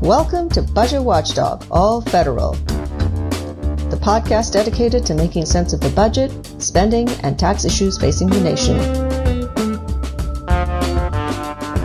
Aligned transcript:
Welcome 0.00 0.48
to 0.50 0.62
Budget 0.62 1.02
Watchdog, 1.02 1.66
all 1.70 2.00
federal. 2.00 2.52
The 2.52 4.00
podcast 4.00 4.54
dedicated 4.54 5.04
to 5.04 5.14
making 5.14 5.44
sense 5.44 5.74
of 5.74 5.80
the 5.80 5.90
budget, 5.90 6.32
spending, 6.56 7.06
and 7.22 7.38
tax 7.38 7.66
issues 7.66 7.98
facing 7.98 8.28
the 8.28 8.40
nation. 8.40 8.78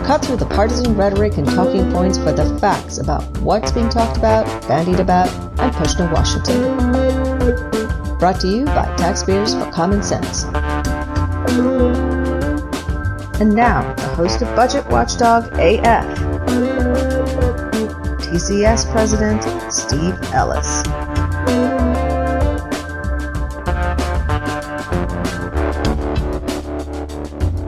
Cut 0.06 0.24
through 0.24 0.38
the 0.38 0.46
partisan 0.46 0.96
rhetoric 0.96 1.36
and 1.36 1.46
talking 1.46 1.92
points 1.92 2.16
for 2.16 2.32
the 2.32 2.58
facts 2.58 2.96
about 2.96 3.22
what's 3.42 3.70
being 3.70 3.90
talked 3.90 4.16
about, 4.16 4.46
bandied 4.66 4.98
about, 4.98 5.28
and 5.60 5.70
pushed 5.74 5.98
to 5.98 6.10
Washington. 6.10 6.58
Brought 8.18 8.40
to 8.40 8.48
you 8.48 8.64
by 8.64 8.86
Taxpayers 8.96 9.52
for 9.52 9.70
Common 9.72 10.02
Sense. 10.02 10.44
And 13.38 13.54
now, 13.54 13.92
the 13.92 14.08
host 14.14 14.40
of 14.40 14.56
Budget 14.56 14.86
Watchdog 14.88 15.52
AF, 15.58 16.25
TCS 18.26 18.90
President 18.90 19.40
Steve 19.72 20.18
Ellis. 20.34 20.82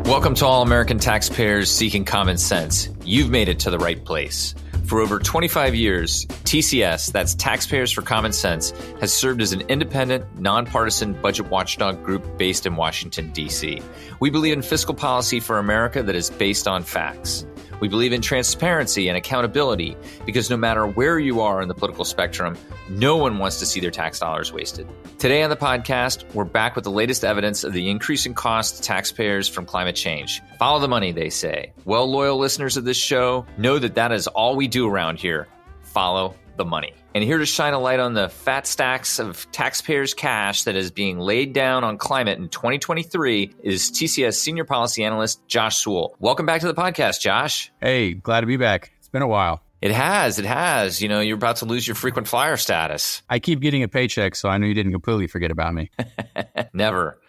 Welcome 0.05 0.35
to 0.35 0.47
all 0.47 0.63
American 0.63 0.99
taxpayers 0.99 1.71
seeking 1.71 2.05
common 2.05 2.39
sense. 2.39 2.89
You've 3.05 3.31
made 3.31 3.49
it 3.49 3.61
to 3.61 3.71
the 3.71 3.79
right 3.79 4.05
place. 4.05 4.57
For 4.87 5.01
over 5.01 5.21
25 5.21 5.77
years, 5.77 6.27
TCS, 6.27 7.13
that's 7.13 7.37
Taxpayers 7.37 7.93
for 7.93 8.03
Common 8.03 8.33
Sense, 8.33 8.73
has 9.01 9.15
served 9.15 9.41
as 9.41 9.53
an 9.53 9.61
independent, 9.69 10.41
nonpartisan 10.41 11.13
budget 11.13 11.51
watchdog 11.51 12.03
group 12.03 12.37
based 12.37 12.67
in 12.67 12.75
Washington, 12.75 13.31
D.C. 13.31 13.81
We 14.19 14.31
believe 14.31 14.55
in 14.55 14.63
fiscal 14.63 14.95
policy 14.95 15.39
for 15.39 15.59
America 15.59 16.03
that 16.03 16.17
is 16.17 16.31
based 16.31 16.67
on 16.67 16.83
facts. 16.83 17.47
We 17.81 17.89
believe 17.89 18.13
in 18.13 18.21
transparency 18.21 19.09
and 19.09 19.17
accountability 19.17 19.97
because 20.27 20.51
no 20.51 20.57
matter 20.57 20.87
where 20.87 21.19
you 21.19 21.41
are 21.41 21.63
in 21.63 21.69
the 21.69 21.75
political 21.75 22.05
spectrum, 22.05 22.57
no 22.89 23.17
one 23.17 23.39
wants 23.39 23.59
to 23.61 23.67
see 23.67 23.81
their 23.81 23.91
tax 23.91 24.19
dollars 24.19 24.53
wasted. 24.53 24.89
Today 25.19 25.43
on 25.43 25.51
the 25.51 25.57
podcast, 25.57 26.25
we're 26.35 26.45
back 26.45 26.75
with 26.75 26.85
the 26.85 26.91
latest 26.91 27.25
evidence 27.25 27.65
of 27.65 27.73
the 27.73 27.89
increasing 27.89 28.35
cost 28.35 28.77
to 28.77 28.83
taxpayers 28.83 29.49
from 29.49 29.67
climate 29.67 29.97
change. 29.97 30.43
Follow 30.59 30.81
the 30.81 30.89
money, 30.89 31.13
they 31.13 31.31
say. 31.31 31.73
Well, 31.85 32.11
loyal 32.11 32.39
listeners 32.39 32.77
of 32.77 32.85
this 32.85 32.97
show 32.97 33.47
know 33.57 33.79
that 33.79 33.95
that 33.95 34.13
is 34.13 34.27
all 34.27 34.57
we 34.57 34.69
do 34.69 34.89
around 34.89 35.19
here 35.19 35.49
follow 35.83 36.35
the 36.59 36.65
money. 36.65 36.93
And 37.15 37.25
here 37.25 37.39
to 37.39 37.47
shine 37.47 37.73
a 37.73 37.79
light 37.79 38.01
on 38.01 38.13
the 38.13 38.29
fat 38.29 38.67
stacks 38.67 39.19
of 39.19 39.51
taxpayers' 39.51 40.13
cash 40.13 40.65
that 40.65 40.77
is 40.77 40.91
being 40.91 41.19
laid 41.19 41.55
down 41.55 41.85
on 41.85 41.97
climate 41.97 42.39
in 42.39 42.49
2023 42.51 43.55
is 43.63 43.91
TCS 43.91 44.35
Senior 44.35 44.65
Policy 44.65 45.05
Analyst 45.05 45.47
Josh 45.49 45.79
Sewell. 45.79 46.15
Welcome 46.19 46.45
back 46.45 46.61
to 46.61 46.67
the 46.67 46.75
podcast, 46.75 47.21
Josh. 47.21 47.73
Hey, 47.81 48.13
glad 48.13 48.43
to 48.43 48.47
be 48.47 48.59
back. 48.59 48.93
It's 48.99 49.09
been 49.09 49.23
a 49.23 49.29
while. 49.29 49.63
It 49.81 49.93
has. 49.93 50.39
It 50.39 50.45
has. 50.45 51.01
You 51.01 51.09
know, 51.09 51.21
you're 51.21 51.37
about 51.37 51.57
to 51.57 51.65
lose 51.65 51.87
your 51.87 51.95
frequent 51.95 52.29
flyer 52.29 52.57
status. 52.57 53.23
I 53.31 53.39
keep 53.39 53.61
getting 53.61 53.83
a 53.83 53.89
paycheck, 53.89 54.35
so 54.35 54.49
I 54.49 54.59
know 54.59 54.67
you 54.67 54.75
didn't 54.75 54.93
completely 54.93 55.29
forget 55.29 55.51
about 55.51 55.73
me. 55.73 55.91
Never. 56.75 57.21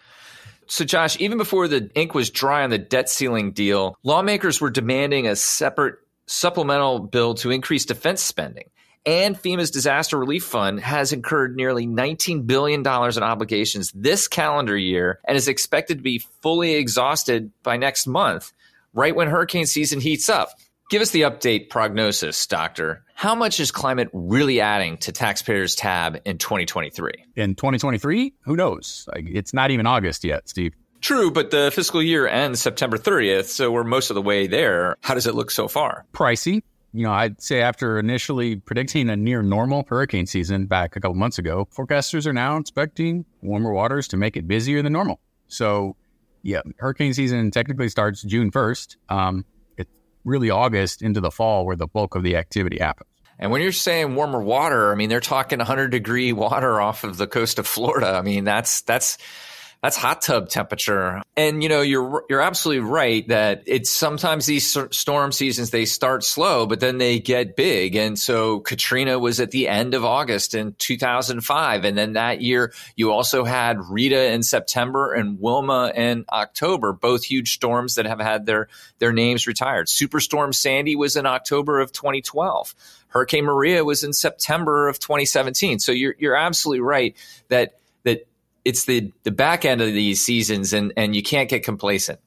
So, 0.66 0.84
Josh, 0.84 1.18
even 1.20 1.38
before 1.38 1.68
the 1.68 1.90
ink 1.94 2.14
was 2.14 2.30
dry 2.30 2.62
on 2.62 2.70
the 2.70 2.78
debt 2.78 3.08
ceiling 3.08 3.52
deal, 3.52 3.96
lawmakers 4.02 4.60
were 4.60 4.70
demanding 4.70 5.26
a 5.26 5.36
separate 5.36 5.96
supplemental 6.26 7.00
bill 7.00 7.34
to 7.34 7.50
increase 7.50 7.84
defense 7.84 8.22
spending. 8.22 8.70
And 9.06 9.36
FEMA's 9.36 9.70
disaster 9.70 10.18
relief 10.18 10.44
fund 10.44 10.80
has 10.80 11.12
incurred 11.12 11.56
nearly 11.56 11.86
$19 11.86 12.46
billion 12.46 12.80
in 12.80 13.22
obligations 13.22 13.92
this 13.94 14.28
calendar 14.28 14.76
year 14.76 15.20
and 15.26 15.36
is 15.36 15.48
expected 15.48 15.98
to 15.98 16.02
be 16.02 16.18
fully 16.42 16.74
exhausted 16.74 17.50
by 17.62 17.76
next 17.78 18.06
month, 18.06 18.52
right 18.92 19.16
when 19.16 19.28
hurricane 19.28 19.66
season 19.66 20.00
heats 20.00 20.28
up. 20.28 20.50
Give 20.90 21.00
us 21.00 21.12
the 21.12 21.22
update 21.22 21.70
prognosis, 21.70 22.46
Doctor. 22.46 23.04
How 23.14 23.34
much 23.34 23.60
is 23.60 23.70
climate 23.70 24.10
really 24.12 24.60
adding 24.60 24.96
to 24.98 25.12
taxpayers' 25.12 25.76
tab 25.76 26.20
in 26.24 26.36
2023? 26.36 27.12
In 27.36 27.54
2023, 27.54 28.34
who 28.40 28.56
knows? 28.56 29.08
Like, 29.14 29.26
it's 29.28 29.54
not 29.54 29.70
even 29.70 29.86
August 29.86 30.24
yet, 30.24 30.48
Steve. 30.48 30.74
True, 31.00 31.30
but 31.30 31.50
the 31.50 31.70
fiscal 31.72 32.02
year 32.02 32.26
ends 32.26 32.60
September 32.60 32.98
30th, 32.98 33.44
so 33.44 33.70
we're 33.70 33.84
most 33.84 34.10
of 34.10 34.14
the 34.14 34.22
way 34.22 34.46
there. 34.46 34.96
How 35.00 35.14
does 35.14 35.26
it 35.26 35.34
look 35.34 35.50
so 35.50 35.68
far? 35.68 36.04
Pricey. 36.12 36.62
You 36.92 37.04
know, 37.04 37.12
I'd 37.12 37.40
say 37.40 37.60
after 37.60 37.98
initially 37.98 38.56
predicting 38.56 39.08
a 39.10 39.16
near 39.16 39.42
normal 39.42 39.84
hurricane 39.88 40.26
season 40.26 40.66
back 40.66 40.96
a 40.96 41.00
couple 41.00 41.14
months 41.14 41.38
ago, 41.38 41.68
forecasters 41.74 42.26
are 42.26 42.32
now 42.32 42.56
expecting 42.56 43.24
warmer 43.42 43.72
waters 43.72 44.08
to 44.08 44.16
make 44.16 44.36
it 44.36 44.48
busier 44.48 44.82
than 44.82 44.92
normal. 44.92 45.20
So, 45.46 45.96
yeah, 46.42 46.62
hurricane 46.78 47.14
season 47.14 47.50
technically 47.52 47.88
starts 47.88 48.22
June 48.22 48.50
1st. 48.50 48.96
Um, 49.08 49.44
it's 49.76 49.90
really 50.24 50.50
August 50.50 51.00
into 51.00 51.20
the 51.20 51.30
fall 51.30 51.64
where 51.64 51.76
the 51.76 51.86
bulk 51.86 52.16
of 52.16 52.24
the 52.24 52.36
activity 52.36 52.78
happens. 52.78 53.10
And 53.38 53.50
when 53.50 53.62
you're 53.62 53.72
saying 53.72 54.16
warmer 54.16 54.42
water, 54.42 54.92
I 54.92 54.96
mean 54.96 55.08
they're 55.08 55.20
talking 55.20 55.58
100 55.58 55.88
degree 55.88 56.32
water 56.32 56.80
off 56.80 57.04
of 57.04 57.16
the 57.16 57.26
coast 57.26 57.58
of 57.58 57.66
Florida. 57.66 58.08
I 58.08 58.22
mean 58.22 58.44
that's 58.44 58.82
that's 58.82 59.16
that's 59.82 59.96
hot 59.96 60.20
tub 60.20 60.48
temperature. 60.50 61.22
And 61.36 61.62
you 61.62 61.68
know, 61.70 61.80
you're 61.80 62.24
you're 62.28 62.42
absolutely 62.42 62.84
right 62.84 63.26
that 63.28 63.62
it's 63.66 63.90
sometimes 63.90 64.44
these 64.44 64.76
storm 64.90 65.32
seasons 65.32 65.70
they 65.70 65.86
start 65.86 66.22
slow, 66.22 66.66
but 66.66 66.80
then 66.80 66.98
they 66.98 67.18
get 67.18 67.56
big. 67.56 67.96
And 67.96 68.18
so 68.18 68.60
Katrina 68.60 69.18
was 69.18 69.40
at 69.40 69.52
the 69.52 69.68
end 69.68 69.94
of 69.94 70.04
August 70.04 70.54
in 70.54 70.74
2005, 70.78 71.84
and 71.84 71.96
then 71.96 72.12
that 72.12 72.42
year 72.42 72.74
you 72.94 73.10
also 73.10 73.44
had 73.44 73.78
Rita 73.88 74.32
in 74.32 74.42
September 74.42 75.14
and 75.14 75.40
Wilma 75.40 75.92
in 75.94 76.26
October, 76.30 76.92
both 76.92 77.24
huge 77.24 77.54
storms 77.54 77.94
that 77.94 78.04
have 78.04 78.20
had 78.20 78.44
their 78.44 78.68
their 78.98 79.12
names 79.12 79.46
retired. 79.46 79.86
Superstorm 79.86 80.54
Sandy 80.54 80.94
was 80.94 81.16
in 81.16 81.24
October 81.24 81.80
of 81.80 81.90
2012. 81.92 82.74
Hurricane 83.08 83.44
Maria 83.44 83.84
was 83.84 84.04
in 84.04 84.12
September 84.12 84.88
of 84.88 84.98
2017. 84.98 85.78
So 85.78 85.90
you're 85.90 86.14
you're 86.18 86.36
absolutely 86.36 86.82
right 86.82 87.16
that 87.48 87.79
that 87.79 87.79
it's 88.64 88.84
the 88.84 89.12
the 89.24 89.30
back 89.30 89.64
end 89.64 89.80
of 89.80 89.88
these 89.88 90.24
seasons, 90.24 90.72
and 90.72 90.92
and 90.96 91.14
you 91.14 91.22
can't 91.22 91.48
get 91.48 91.64
complacent. 91.64 92.20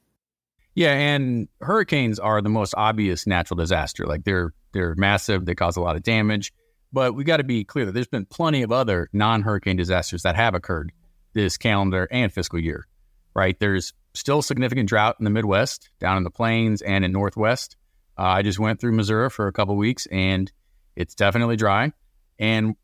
Yeah, 0.74 0.92
and 0.92 1.48
hurricanes 1.60 2.18
are 2.18 2.42
the 2.42 2.48
most 2.48 2.74
obvious 2.76 3.26
natural 3.26 3.56
disaster. 3.56 4.06
Like 4.06 4.24
they're 4.24 4.52
they're 4.72 4.94
massive, 4.96 5.44
they 5.46 5.54
cause 5.54 5.76
a 5.76 5.80
lot 5.80 5.96
of 5.96 6.02
damage. 6.02 6.52
But 6.92 7.14
we 7.14 7.24
got 7.24 7.38
to 7.38 7.44
be 7.44 7.64
clear 7.64 7.86
that 7.86 7.92
there's 7.92 8.06
been 8.06 8.26
plenty 8.26 8.62
of 8.62 8.70
other 8.70 9.08
non-hurricane 9.12 9.76
disasters 9.76 10.22
that 10.22 10.36
have 10.36 10.54
occurred 10.54 10.92
this 11.32 11.56
calendar 11.56 12.06
and 12.10 12.32
fiscal 12.32 12.58
year. 12.58 12.86
Right? 13.34 13.58
There's 13.58 13.92
still 14.14 14.42
significant 14.42 14.88
drought 14.88 15.16
in 15.18 15.24
the 15.24 15.30
Midwest, 15.30 15.90
down 15.98 16.16
in 16.16 16.22
the 16.22 16.30
plains, 16.30 16.82
and 16.82 17.04
in 17.04 17.12
Northwest. 17.12 17.76
Uh, 18.16 18.22
I 18.22 18.42
just 18.42 18.60
went 18.60 18.80
through 18.80 18.92
Missouri 18.92 19.28
for 19.28 19.48
a 19.48 19.52
couple 19.52 19.76
weeks, 19.76 20.06
and 20.06 20.50
it's 20.94 21.16
definitely 21.16 21.56
dry. 21.56 21.92
And 22.38 22.76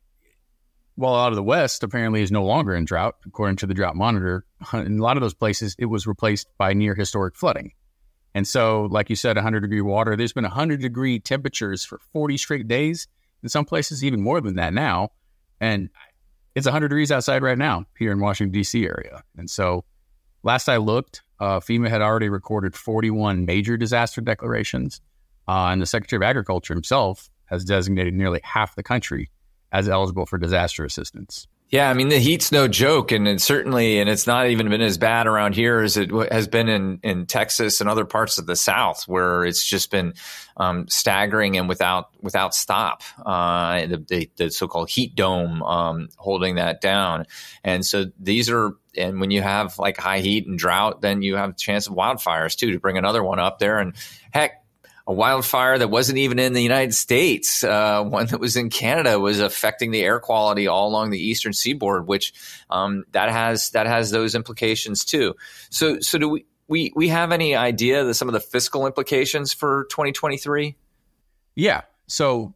while 1.00 1.14
a 1.14 1.16
lot 1.16 1.32
of 1.32 1.36
the 1.36 1.42
West 1.42 1.82
apparently 1.82 2.22
is 2.22 2.30
no 2.30 2.44
longer 2.44 2.74
in 2.74 2.84
drought, 2.84 3.16
according 3.26 3.56
to 3.56 3.66
the 3.66 3.72
drought 3.72 3.96
monitor, 3.96 4.44
in 4.74 4.98
a 4.98 5.02
lot 5.02 5.16
of 5.16 5.22
those 5.22 5.34
places, 5.34 5.74
it 5.78 5.86
was 5.86 6.06
replaced 6.06 6.46
by 6.58 6.74
near 6.74 6.94
historic 6.94 7.34
flooding. 7.34 7.72
And 8.34 8.46
so, 8.46 8.86
like 8.90 9.10
you 9.10 9.16
said, 9.16 9.36
100 9.36 9.60
degree 9.60 9.80
water, 9.80 10.14
there's 10.14 10.34
been 10.34 10.44
100 10.44 10.80
degree 10.80 11.18
temperatures 11.18 11.84
for 11.84 11.98
40 12.12 12.36
straight 12.36 12.68
days. 12.68 13.08
In 13.42 13.48
some 13.48 13.64
places, 13.64 14.04
even 14.04 14.20
more 14.20 14.40
than 14.42 14.56
that 14.56 14.74
now. 14.74 15.12
And 15.60 15.88
it's 16.54 16.66
100 16.66 16.88
degrees 16.88 17.10
outside 17.10 17.42
right 17.42 17.56
now 17.56 17.86
here 17.98 18.12
in 18.12 18.20
Washington, 18.20 18.52
D.C. 18.52 18.84
area. 18.84 19.24
And 19.38 19.48
so, 19.48 19.84
last 20.42 20.68
I 20.68 20.76
looked, 20.76 21.22
uh, 21.40 21.60
FEMA 21.60 21.88
had 21.88 22.02
already 22.02 22.28
recorded 22.28 22.76
41 22.76 23.46
major 23.46 23.78
disaster 23.78 24.20
declarations. 24.20 25.00
Uh, 25.48 25.68
and 25.72 25.80
the 25.80 25.86
Secretary 25.86 26.18
of 26.18 26.28
Agriculture 26.28 26.74
himself 26.74 27.30
has 27.46 27.64
designated 27.64 28.12
nearly 28.14 28.40
half 28.44 28.76
the 28.76 28.82
country 28.82 29.30
as 29.72 29.88
eligible 29.88 30.26
for 30.26 30.38
disaster 30.38 30.84
assistance. 30.84 31.46
Yeah, 31.70 31.88
I 31.88 31.94
mean 31.94 32.08
the 32.08 32.18
heat's 32.18 32.50
no 32.50 32.66
joke, 32.66 33.12
and 33.12 33.28
it's 33.28 33.44
certainly, 33.44 34.00
and 34.00 34.10
it's 34.10 34.26
not 34.26 34.48
even 34.48 34.68
been 34.68 34.80
as 34.80 34.98
bad 34.98 35.28
around 35.28 35.54
here 35.54 35.78
as 35.78 35.96
it 35.96 36.10
has 36.32 36.48
been 36.48 36.68
in 36.68 36.98
in 37.04 37.26
Texas 37.26 37.80
and 37.80 37.88
other 37.88 38.04
parts 38.04 38.38
of 38.38 38.46
the 38.46 38.56
South, 38.56 39.04
where 39.06 39.44
it's 39.44 39.64
just 39.64 39.88
been 39.92 40.14
um, 40.56 40.88
staggering 40.88 41.56
and 41.56 41.68
without 41.68 42.08
without 42.20 42.56
stop. 42.56 43.04
Uh, 43.24 43.86
the, 43.86 44.04
the, 44.08 44.30
the 44.34 44.50
so-called 44.50 44.90
heat 44.90 45.14
dome 45.14 45.62
um, 45.62 46.08
holding 46.16 46.56
that 46.56 46.80
down, 46.80 47.26
and 47.62 47.86
so 47.86 48.06
these 48.18 48.50
are. 48.50 48.72
And 48.96 49.20
when 49.20 49.30
you 49.30 49.40
have 49.40 49.78
like 49.78 49.96
high 49.96 50.18
heat 50.18 50.48
and 50.48 50.58
drought, 50.58 51.00
then 51.00 51.22
you 51.22 51.36
have 51.36 51.50
a 51.50 51.54
chance 51.54 51.86
of 51.86 51.94
wildfires 51.94 52.56
too. 52.56 52.72
To 52.72 52.80
bring 52.80 52.98
another 52.98 53.22
one 53.22 53.38
up 53.38 53.60
there, 53.60 53.78
and 53.78 53.94
heck, 54.32 54.64
a 55.06 55.12
wildfire 55.12 55.78
that 55.78 55.88
wasn't 55.88 56.18
even 56.18 56.38
in 56.38 56.52
the 56.52 56.62
United 56.62 56.94
States, 56.94 57.64
uh, 57.64 58.02
one 58.02 58.26
that 58.26 58.40
was 58.40 58.56
in 58.56 58.70
Canada, 58.70 59.18
was 59.18 59.40
affecting 59.40 59.90
the 59.90 60.02
air 60.02 60.20
quality 60.20 60.66
all 60.66 60.88
along 60.88 61.10
the 61.10 61.18
eastern 61.18 61.52
seaboard, 61.52 62.06
which 62.06 62.32
um, 62.70 63.04
that 63.12 63.30
has 63.30 63.70
that 63.70 63.86
has 63.86 64.10
those 64.10 64.34
implications 64.34 65.04
too. 65.04 65.34
So, 65.70 66.00
so 66.00 66.18
do 66.18 66.28
we 66.28 66.46
we 66.68 66.92
we 66.94 67.08
have 67.08 67.32
any 67.32 67.56
idea 67.56 68.04
of 68.06 68.16
some 68.16 68.28
of 68.28 68.32
the 68.32 68.40
fiscal 68.40 68.86
implications 68.86 69.52
for 69.52 69.86
2023? 69.90 70.76
Yeah. 71.56 71.82
So 72.06 72.54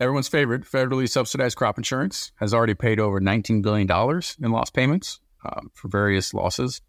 everyone's 0.00 0.28
favorite 0.28 0.62
federally 0.62 1.08
subsidized 1.08 1.56
crop 1.56 1.78
insurance 1.78 2.32
has 2.36 2.54
already 2.54 2.74
paid 2.74 3.00
over 3.00 3.20
19 3.20 3.62
billion 3.62 3.86
dollars 3.86 4.36
in 4.40 4.52
lost 4.52 4.74
payments 4.74 5.20
um, 5.44 5.70
for 5.74 5.88
various 5.88 6.32
losses, 6.34 6.80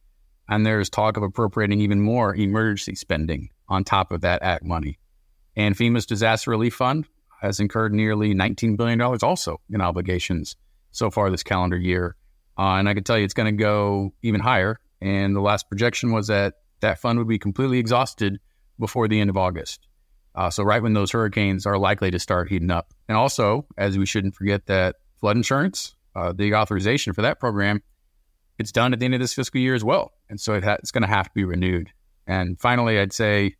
and 0.48 0.66
there's 0.66 0.90
talk 0.90 1.18
of 1.18 1.24
appropriating 1.24 1.82
even 1.82 2.02
more 2.02 2.36
emergency 2.36 2.96
spending 2.96 3.50
on 3.70 3.84
top 3.84 4.12
of 4.12 4.22
that 4.22 4.42
act 4.42 4.64
money. 4.64 4.98
And 5.56 5.76
FEMA's 5.76 6.06
disaster 6.06 6.52
relief 6.52 6.76
fund 6.76 7.06
has 7.42 7.60
incurred 7.60 7.94
nearly 7.94 8.34
$19 8.34 8.78
billion 8.78 9.02
also 9.02 9.62
in 9.70 9.82
obligations 9.82 10.56
so 10.92 11.10
far 11.10 11.30
this 11.30 11.44
calendar 11.44 11.78
year. 11.78 12.16
Uh, 12.58 12.76
and 12.76 12.90
I 12.90 12.94
can 12.94 13.04
tell 13.04 13.18
you 13.18 13.24
it's 13.24 13.34
going 13.34 13.56
to 13.56 13.64
go 13.64 14.14
even 14.22 14.42
higher. 14.42 14.80
And 15.02 15.36
the 15.36 15.42
last 15.42 15.70
projection 15.70 16.12
was 16.12 16.28
that 16.28 16.56
that 16.82 17.00
fund 17.00 17.20
would 17.20 17.28
be 17.28 17.40
completely 17.40 17.80
exhausted 17.80 18.40
before 18.80 19.08
the 19.08 19.20
end 19.20 19.30
of 19.30 19.38
August. 19.38 19.88
Uh, 20.36 20.50
so, 20.50 20.64
right 20.64 20.82
when 20.82 20.94
those 20.94 21.12
hurricanes 21.12 21.66
are 21.66 21.78
likely 21.78 22.12
to 22.12 22.20
start 22.20 22.50
heating 22.50 22.72
up. 22.72 22.94
And 23.08 23.18
also, 23.18 23.66
as 23.78 23.98
we 23.98 24.06
shouldn't 24.06 24.36
forget 24.36 24.68
that 24.68 24.98
flood 25.20 25.36
insurance, 25.36 25.96
uh, 26.16 26.34
the 26.34 26.54
authorization 26.54 27.14
for 27.14 27.24
that 27.24 27.40
program, 27.40 27.82
it's 28.58 28.72
done 28.72 28.94
at 28.94 29.00
the 29.00 29.06
end 29.06 29.16
of 29.16 29.20
this 29.20 29.34
fiscal 29.34 29.60
year 29.60 29.74
as 29.74 29.84
well. 29.84 30.12
And 30.30 30.40
so 30.40 30.54
it 30.54 30.64
ha- 30.64 30.78
it's 30.80 30.92
going 30.92 31.02
to 31.02 31.08
have 31.08 31.26
to 31.26 31.34
be 31.34 31.44
renewed. 31.44 31.92
And 32.30 32.62
finally, 32.62 33.00
I'd 33.00 33.12
say 33.12 33.56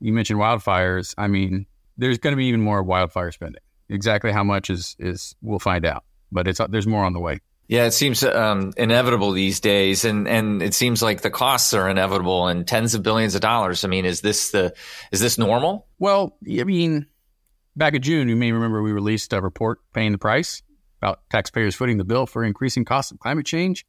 you 0.00 0.12
mentioned 0.12 0.40
wildfires. 0.40 1.14
I 1.16 1.28
mean, 1.28 1.66
there's 1.96 2.18
going 2.18 2.32
to 2.32 2.36
be 2.36 2.46
even 2.46 2.60
more 2.60 2.82
wildfire 2.82 3.30
spending. 3.30 3.62
Exactly 3.88 4.32
how 4.32 4.42
much 4.42 4.70
is 4.70 4.96
is 4.98 5.36
we'll 5.40 5.60
find 5.60 5.86
out, 5.86 6.04
but 6.32 6.48
it's 6.48 6.60
there's 6.68 6.86
more 6.86 7.04
on 7.04 7.12
the 7.12 7.20
way. 7.20 7.40
Yeah, 7.68 7.84
it 7.84 7.92
seems 7.92 8.24
um, 8.24 8.72
inevitable 8.76 9.30
these 9.30 9.60
days, 9.60 10.04
and 10.04 10.26
and 10.26 10.62
it 10.62 10.74
seems 10.74 11.00
like 11.00 11.20
the 11.20 11.30
costs 11.30 11.74
are 11.74 11.88
inevitable 11.88 12.48
and 12.48 12.66
tens 12.66 12.94
of 12.94 13.04
billions 13.04 13.36
of 13.36 13.40
dollars. 13.40 13.84
I 13.84 13.88
mean, 13.88 14.04
is 14.04 14.20
this 14.20 14.50
the 14.50 14.74
is 15.12 15.20
this 15.20 15.38
normal? 15.38 15.86
Well, 16.00 16.36
I 16.44 16.64
mean, 16.64 17.06
back 17.76 17.94
in 17.94 18.02
June, 18.02 18.28
you 18.28 18.36
may 18.36 18.50
remember 18.50 18.82
we 18.82 18.92
released 18.92 19.32
a 19.32 19.40
report 19.40 19.78
paying 19.94 20.10
the 20.10 20.18
price 20.18 20.62
about 21.00 21.20
taxpayers 21.30 21.76
footing 21.76 21.98
the 21.98 22.04
bill 22.04 22.26
for 22.26 22.42
increasing 22.42 22.84
costs 22.84 23.12
of 23.12 23.20
climate 23.20 23.46
change, 23.46 23.86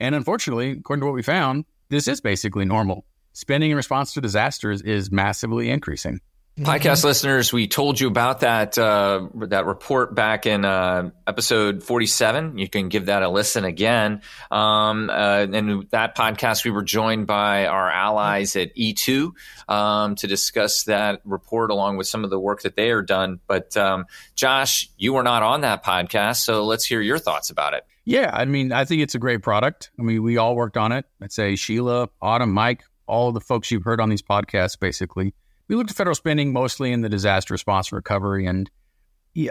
and 0.00 0.16
unfortunately, 0.16 0.72
according 0.72 1.02
to 1.02 1.06
what 1.06 1.14
we 1.14 1.22
found, 1.22 1.66
this 1.88 2.08
is 2.08 2.20
basically 2.20 2.64
normal. 2.64 3.04
Spending 3.34 3.72
in 3.72 3.76
response 3.76 4.14
to 4.14 4.20
disasters 4.20 4.80
is 4.80 5.10
massively 5.10 5.68
increasing. 5.68 6.20
Podcast 6.56 7.02
listeners, 7.02 7.52
we 7.52 7.66
told 7.66 7.98
you 7.98 8.06
about 8.06 8.40
that 8.40 8.78
uh, 8.78 9.26
that 9.48 9.66
report 9.66 10.14
back 10.14 10.46
in 10.46 10.64
uh, 10.64 11.10
episode 11.26 11.82
forty 11.82 12.06
seven. 12.06 12.58
You 12.58 12.68
can 12.68 12.88
give 12.88 13.06
that 13.06 13.24
a 13.24 13.28
listen 13.28 13.64
again. 13.64 14.22
Um, 14.52 15.10
uh, 15.10 15.48
and 15.52 15.90
that 15.90 16.16
podcast, 16.16 16.64
we 16.64 16.70
were 16.70 16.84
joined 16.84 17.26
by 17.26 17.66
our 17.66 17.90
allies 17.90 18.54
at 18.54 18.70
E 18.76 18.92
two 18.92 19.34
um, 19.66 20.14
to 20.14 20.28
discuss 20.28 20.84
that 20.84 21.22
report 21.24 21.72
along 21.72 21.96
with 21.96 22.06
some 22.06 22.22
of 22.22 22.30
the 22.30 22.38
work 22.38 22.62
that 22.62 22.76
they 22.76 22.92
are 22.92 23.02
done. 23.02 23.40
But 23.48 23.76
um, 23.76 24.04
Josh, 24.36 24.88
you 24.96 25.14
were 25.14 25.24
not 25.24 25.42
on 25.42 25.62
that 25.62 25.84
podcast, 25.84 26.36
so 26.36 26.64
let's 26.64 26.84
hear 26.84 27.00
your 27.00 27.18
thoughts 27.18 27.50
about 27.50 27.74
it. 27.74 27.84
Yeah, 28.04 28.30
I 28.32 28.44
mean, 28.44 28.70
I 28.70 28.84
think 28.84 29.02
it's 29.02 29.16
a 29.16 29.18
great 29.18 29.42
product. 29.42 29.90
I 29.98 30.02
mean, 30.02 30.22
we 30.22 30.36
all 30.36 30.54
worked 30.54 30.76
on 30.76 30.92
it. 30.92 31.04
I'd 31.20 31.32
say 31.32 31.56
Sheila, 31.56 32.10
Autumn, 32.22 32.52
Mike, 32.52 32.84
all 33.06 33.32
the 33.32 33.40
folks 33.40 33.70
you've 33.70 33.84
heard 33.84 34.00
on 34.00 34.08
these 34.08 34.22
podcasts, 34.22 34.78
basically 34.78 35.34
we 35.68 35.76
looked 35.76 35.90
at 35.90 35.96
federal 35.96 36.14
spending 36.14 36.52
mostly 36.52 36.92
in 36.92 37.00
the 37.00 37.08
disaster 37.08 37.54
response 37.54 37.92
recovery. 37.92 38.46
And 38.46 38.70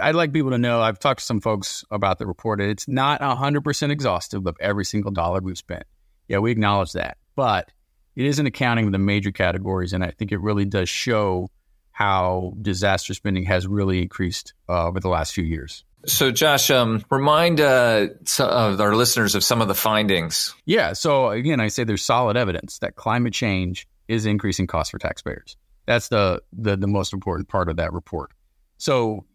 I'd 0.01 0.15
like 0.15 0.31
people 0.31 0.51
to 0.51 0.57
know 0.57 0.81
I've 0.81 0.99
talked 0.99 1.19
to 1.19 1.25
some 1.25 1.41
folks 1.41 1.83
about 1.91 2.19
the 2.19 2.27
report. 2.27 2.61
It's 2.61 2.87
not 2.87 3.21
100% 3.21 3.91
exhaustive 3.91 4.45
of 4.45 4.55
every 4.59 4.85
single 4.85 5.11
dollar 5.11 5.39
we've 5.41 5.57
spent. 5.57 5.83
Yeah, 6.27 6.39
we 6.39 6.51
acknowledge 6.51 6.93
that. 6.93 7.17
But 7.35 7.71
it 8.15 8.25
is 8.25 8.39
an 8.39 8.45
accounting 8.45 8.85
of 8.85 8.91
the 8.91 8.99
major 8.99 9.31
categories. 9.31 9.93
And 9.93 10.03
I 10.03 10.11
think 10.11 10.31
it 10.31 10.39
really 10.39 10.65
does 10.65 10.87
show 10.87 11.49
how 11.91 12.53
disaster 12.61 13.13
spending 13.13 13.43
has 13.45 13.67
really 13.67 14.01
increased 14.01 14.53
uh, 14.69 14.87
over 14.87 14.99
the 14.99 15.09
last 15.09 15.33
few 15.33 15.43
years. 15.43 15.83
So, 16.05 16.31
Josh, 16.31 16.69
um, 16.69 17.03
remind 17.09 17.61
uh, 17.61 18.07
our 18.39 18.95
listeners 18.95 19.35
of 19.35 19.43
some 19.43 19.61
of 19.61 19.67
the 19.67 19.75
findings. 19.75 20.53
Yeah. 20.65 20.93
So, 20.93 21.29
again, 21.29 21.59
I 21.59 21.69
say 21.69 21.83
there's 21.83 22.03
solid 22.03 22.35
evidence 22.35 22.79
that 22.79 22.95
climate 22.95 23.33
change 23.33 23.87
is 24.07 24.25
increasing 24.25 24.67
costs 24.67 24.91
for 24.91 24.99
taxpayers. 24.99 25.55
That's 25.85 26.07
the, 26.07 26.41
the 26.53 26.77
the 26.77 26.87
most 26.87 27.13
important 27.13 27.49
part 27.49 27.69
of 27.69 27.77
that 27.77 27.93
report. 27.93 28.31
So 28.77 29.25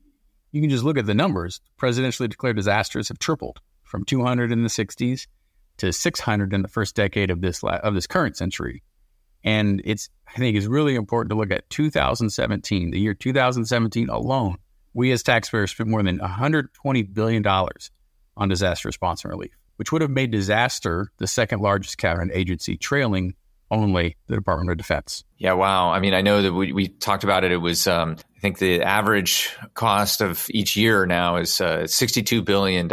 you 0.53 0.61
can 0.61 0.71
just 0.71 0.85
look 0.85 0.99
at 0.99 1.07
the 1.07 1.15
numbers. 1.15 1.61
Presidentially 1.81 2.29
declared 2.29 2.57
disasters 2.57 3.09
have 3.09 3.19
tripled 3.19 3.61
from 3.85 4.05
200 4.05 4.53
in 4.53 4.63
the 4.63 4.69
60s 4.69 5.27
to 5.79 5.93
600 5.93 6.53
in 6.53 6.63
the 6.63 6.69
first 6.69 6.95
decade 6.95 7.31
of 7.31 7.41
this 7.41 7.63
of 7.63 7.95
this 7.95 8.07
current 8.07 8.37
century. 8.37 8.83
And 9.45 9.81
it's 9.85 10.09
I 10.27 10.39
think 10.39 10.57
it's 10.57 10.67
really 10.67 10.95
important 10.95 11.31
to 11.31 11.37
look 11.37 11.51
at 11.51 11.69
2017, 11.71 12.91
the 12.91 13.01
year 13.01 13.15
2017 13.15 14.09
alone. 14.09 14.57
We 14.99 15.13
as 15.13 15.23
taxpayers 15.23 15.71
spent 15.71 15.89
more 15.89 16.03
than 16.03 16.19
120 16.19 17.03
billion 17.05 17.41
dollars 17.41 17.93
on 18.37 18.49
disaster 18.49 18.89
response 18.89 19.23
and 19.23 19.31
relief, 19.31 19.53
which 19.77 19.93
would 19.93 20.03
have 20.03 20.11
made 20.11 20.33
disaster 20.33 21.13
the 21.19 21.29
second 21.29 21.61
largest 21.61 21.99
government 21.99 22.33
agency, 22.35 22.77
trailing 22.77 23.35
only 23.71 24.17
the 24.27 24.35
Department 24.35 24.73
of 24.73 24.77
Defense. 24.77 25.23
Yeah, 25.37 25.53
wow. 25.53 25.91
I 25.91 26.01
mean, 26.01 26.15
I 26.15 26.23
know 26.23 26.43
that 26.43 26.53
we, 26.53 26.73
we 26.73 26.89
talked 26.89 27.23
about 27.23 27.45
it. 27.45 27.53
It 27.53 27.59
was, 27.59 27.87
um, 27.87 28.17
I 28.39 28.41
think 28.41 28.59
the 28.59 28.83
average 28.83 29.55
cost 29.73 30.21
of 30.21 30.49
each 30.51 30.77
year 30.77 31.07
now 31.07 31.37
is 31.37 31.61
uh, 31.61 31.83
$62 31.83 32.45
billion, 32.45 32.93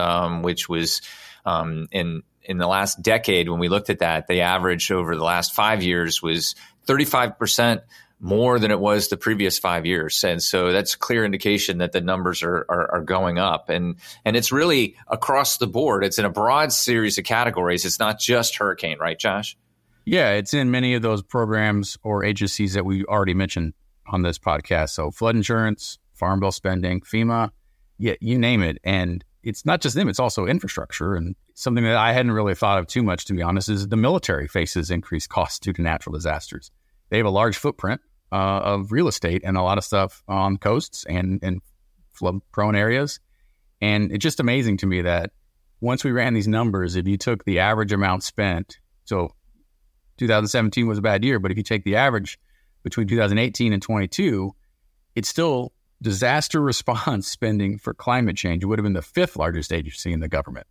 um, 0.00 0.42
which 0.42 0.68
was 0.68 1.02
um, 1.44 1.88
in, 1.90 2.22
in 2.44 2.58
the 2.58 2.68
last 2.68 3.02
decade, 3.02 3.48
when 3.48 3.58
we 3.58 3.68
looked 3.68 3.90
at 3.90 3.98
that, 3.98 4.28
the 4.28 4.42
average 4.42 4.92
over 4.92 5.16
the 5.16 5.24
last 5.24 5.52
five 5.52 5.82
years 5.82 6.22
was 6.22 6.54
35% 6.86 7.80
more 8.20 8.58
than 8.58 8.70
it 8.70 8.80
was 8.80 9.08
the 9.08 9.16
previous 9.16 9.58
five 9.58 9.84
years. 9.84 10.22
And 10.24 10.42
so 10.42 10.72
that's 10.72 10.96
clear 10.96 11.24
indication 11.24 11.78
that 11.78 11.92
the 11.92 12.00
numbers 12.00 12.42
are, 12.42 12.64
are, 12.68 12.90
are, 12.94 13.02
going 13.02 13.38
up. 13.38 13.68
And, 13.68 13.96
and 14.24 14.36
it's 14.36 14.50
really 14.50 14.96
across 15.08 15.58
the 15.58 15.66
board. 15.66 16.04
It's 16.04 16.18
in 16.18 16.24
a 16.24 16.30
broad 16.30 16.72
series 16.72 17.18
of 17.18 17.24
categories. 17.24 17.84
It's 17.84 17.98
not 17.98 18.18
just 18.18 18.56
hurricane, 18.56 18.98
right, 18.98 19.18
Josh? 19.18 19.56
Yeah, 20.06 20.32
it's 20.32 20.54
in 20.54 20.70
many 20.70 20.94
of 20.94 21.02
those 21.02 21.22
programs 21.22 21.98
or 22.02 22.24
agencies 22.24 22.74
that 22.74 22.84
we 22.84 23.04
already 23.04 23.34
mentioned 23.34 23.74
on 24.06 24.22
this 24.22 24.38
podcast. 24.38 24.90
So 24.90 25.10
flood 25.10 25.36
insurance, 25.36 25.98
farm 26.12 26.40
bill 26.40 26.52
spending, 26.52 27.00
FEMA, 27.00 27.50
yeah, 27.98 28.14
you 28.20 28.38
name 28.38 28.62
it. 28.62 28.78
And 28.84 29.24
it's 29.42 29.66
not 29.66 29.80
just 29.80 29.94
them, 29.94 30.08
it's 30.08 30.20
also 30.20 30.46
infrastructure. 30.46 31.14
And 31.14 31.36
something 31.54 31.84
that 31.84 31.96
I 31.96 32.12
hadn't 32.12 32.32
really 32.32 32.54
thought 32.54 32.78
of 32.78 32.86
too 32.86 33.02
much, 33.02 33.24
to 33.26 33.34
be 33.34 33.42
honest, 33.42 33.68
is 33.68 33.88
the 33.88 33.96
military 33.96 34.48
faces 34.48 34.90
increased 34.90 35.28
costs 35.28 35.58
due 35.58 35.72
to 35.72 35.82
natural 35.82 36.14
disasters. 36.14 36.70
They 37.10 37.18
have 37.18 37.26
a 37.26 37.30
large 37.30 37.56
footprint 37.56 38.00
uh, 38.32 38.60
of 38.60 38.92
real 38.92 39.08
estate 39.08 39.42
and 39.44 39.56
a 39.56 39.62
lot 39.62 39.78
of 39.78 39.84
stuff 39.84 40.22
on 40.26 40.56
coasts 40.56 41.04
and, 41.08 41.40
and 41.42 41.60
flood 42.12 42.40
prone 42.52 42.74
areas. 42.74 43.20
And 43.80 44.12
it's 44.12 44.22
just 44.22 44.40
amazing 44.40 44.78
to 44.78 44.86
me 44.86 45.02
that 45.02 45.30
once 45.80 46.04
we 46.04 46.12
ran 46.12 46.34
these 46.34 46.48
numbers, 46.48 46.96
if 46.96 47.06
you 47.06 47.16
took 47.16 47.44
the 47.44 47.58
average 47.58 47.92
amount 47.92 48.22
spent, 48.22 48.78
so 49.04 49.34
2017 50.18 50.86
was 50.86 50.98
a 50.98 51.02
bad 51.02 51.24
year, 51.24 51.38
but 51.38 51.50
if 51.50 51.56
you 51.56 51.62
take 51.62 51.84
the 51.84 51.96
average 51.96 52.38
between 52.82 53.06
2018 53.06 53.72
and 53.72 53.82
22, 53.82 54.54
it's 55.14 55.28
still 55.28 55.72
disaster 56.00 56.60
response 56.62 57.28
spending 57.28 57.78
for 57.78 57.94
climate 57.94 58.36
change. 58.36 58.62
It 58.62 58.66
would 58.66 58.78
have 58.78 58.84
been 58.84 58.94
the 58.94 59.02
fifth 59.02 59.36
largest 59.36 59.72
agency 59.72 60.12
in 60.12 60.20
the 60.20 60.28
government. 60.28 60.66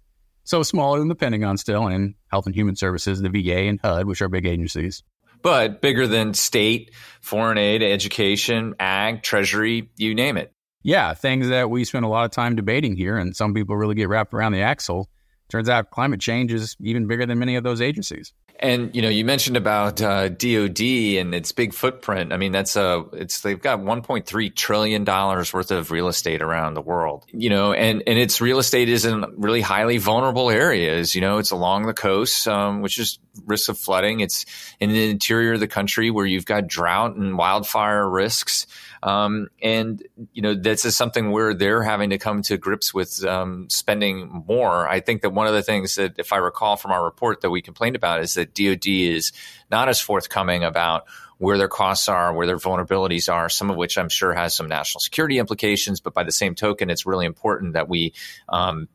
So 0.46 0.64
smaller 0.64 1.00
than 1.00 1.08
the 1.08 1.16
Pentagon 1.16 1.58
still, 1.58 1.88
and 1.88 2.16
Health 2.28 2.46
and 2.46 2.56
Human 2.56 2.76
Services, 2.76 3.22
the 3.22 3.30
VA, 3.30 3.68
and 3.68 3.80
HUD, 3.82 4.08
which 4.08 4.22
are 4.22 4.28
big 4.28 4.46
agencies. 4.46 5.04
But 5.44 5.82
bigger 5.82 6.08
than 6.08 6.34
state, 6.34 6.92
foreign 7.22 7.58
aid, 7.58 7.84
education, 7.84 8.74
ag, 8.80 9.22
treasury, 9.22 9.90
you 9.98 10.16
name 10.16 10.38
it. 10.38 10.54
Yeah, 10.82 11.14
things 11.14 11.50
that 11.50 11.70
we 11.70 11.86
spend 11.86 12.06
a 12.06 12.08
lot 12.08 12.26
of 12.26 12.32
time 12.32 12.56
debating 12.56 12.96
here, 12.96 13.18
and 13.18 13.36
some 13.36 13.54
people 13.54 13.78
really 13.78 13.96
get 13.96 14.10
wrapped 14.10 14.34
around 14.34 14.54
the 14.54 14.62
axle. 14.62 15.10
Turns 15.50 15.70
out 15.70 15.92
climate 15.92 16.20
change 16.20 16.52
is 16.52 16.76
even 16.82 17.08
bigger 17.08 17.26
than 17.26 17.40
many 17.40 17.56
of 17.56 17.64
those 17.64 17.82
agencies. 17.82 18.34
And 18.64 18.96
you 18.96 19.02
know, 19.02 19.10
you 19.10 19.26
mentioned 19.26 19.58
about 19.58 20.02
uh, 20.02 20.30
DoD 20.30 20.80
and 21.20 21.36
its 21.36 21.52
big 21.52 21.74
footprint. 21.74 22.32
I 22.32 22.38
mean, 22.38 22.54
that's 22.54 22.78
a 22.78 23.04
it's 23.12 23.42
they've 23.42 23.62
got 23.62 23.80
1.3 23.80 24.56
trillion 24.56 25.04
dollars 25.04 25.54
worth 25.54 25.70
of 25.70 25.92
real 25.92 26.08
estate 26.08 26.42
around 26.42 26.76
the 26.76 26.82
world. 26.82 27.26
You 27.28 27.50
know, 27.50 27.74
and 27.74 28.02
and 28.08 28.18
its 28.18 28.40
real 28.40 28.60
estate 28.60 28.88
is 28.88 29.04
in 29.04 29.26
really 29.36 29.60
highly 29.60 29.98
vulnerable 29.98 30.50
areas. 30.50 31.14
You 31.14 31.20
know, 31.20 31.40
it's 31.40 31.52
along 31.52 31.88
the 31.88 31.94
coast, 31.94 32.48
um, 32.48 32.82
which 32.82 32.98
is 33.00 33.20
risks 33.46 33.68
of 33.68 33.78
flooding. 33.78 34.22
It's 34.22 34.46
in 34.80 34.92
the 34.92 35.10
interior 35.10 35.54
of 35.54 35.60
the 35.60 35.68
country 35.68 36.10
where 36.10 36.26
you've 36.26 36.46
got 36.46 36.66
drought 36.66 37.18
and 37.18 37.38
wildfire 37.38 38.10
risks. 38.10 38.66
Um, 39.04 39.50
and 39.62 40.02
you 40.32 40.42
know 40.42 40.56
this 40.56 40.86
is 40.86 40.96
something 40.96 41.32
where 41.32 41.54
they're 41.54 41.84
having 41.84 42.12
to 42.12 42.18
come 42.18 42.42
to 42.44 42.58
grips 42.58 42.94
with 42.94 43.22
um, 43.26 43.70
spending 43.70 44.46
more. 44.48 44.88
I 44.88 45.02
think 45.02 45.24
that 45.24 45.32
one 45.32 45.46
of 45.46 45.54
the 45.54 45.62
things 45.62 45.96
that, 45.96 46.14
if 46.18 46.32
I 46.32 46.38
recall 46.38 46.78
from 46.78 46.92
our 46.92 47.04
report, 47.04 47.42
that 47.42 47.50
we 47.50 47.62
complained 47.62 47.98
about 47.98 48.22
is 48.22 48.36
that 48.36 48.56
DoD 48.56 48.88
is 48.88 49.34
not 49.70 49.90
as 49.90 50.00
forthcoming 50.00 50.64
about 50.64 51.04
where 51.38 51.58
their 51.58 51.68
costs 51.68 52.08
are, 52.08 52.34
where 52.34 52.48
their 52.48 52.58
vulnerabilities 52.58 53.32
are, 53.32 53.50
some 53.50 53.70
of 53.70 53.76
which 53.76 53.98
I'm 53.98 54.08
sure 54.08 54.34
has 54.34 54.56
some 54.56 54.70
national 54.70 55.02
security 55.02 55.38
implications. 55.38 56.00
But 56.00 56.14
by 56.14 56.24
the 56.24 56.32
same 56.32 56.56
token, 56.56 56.90
it's 56.90 57.06
really 57.06 57.26
important 57.26 57.74
that 57.74 57.90
we 57.90 58.14
um, 58.48 58.88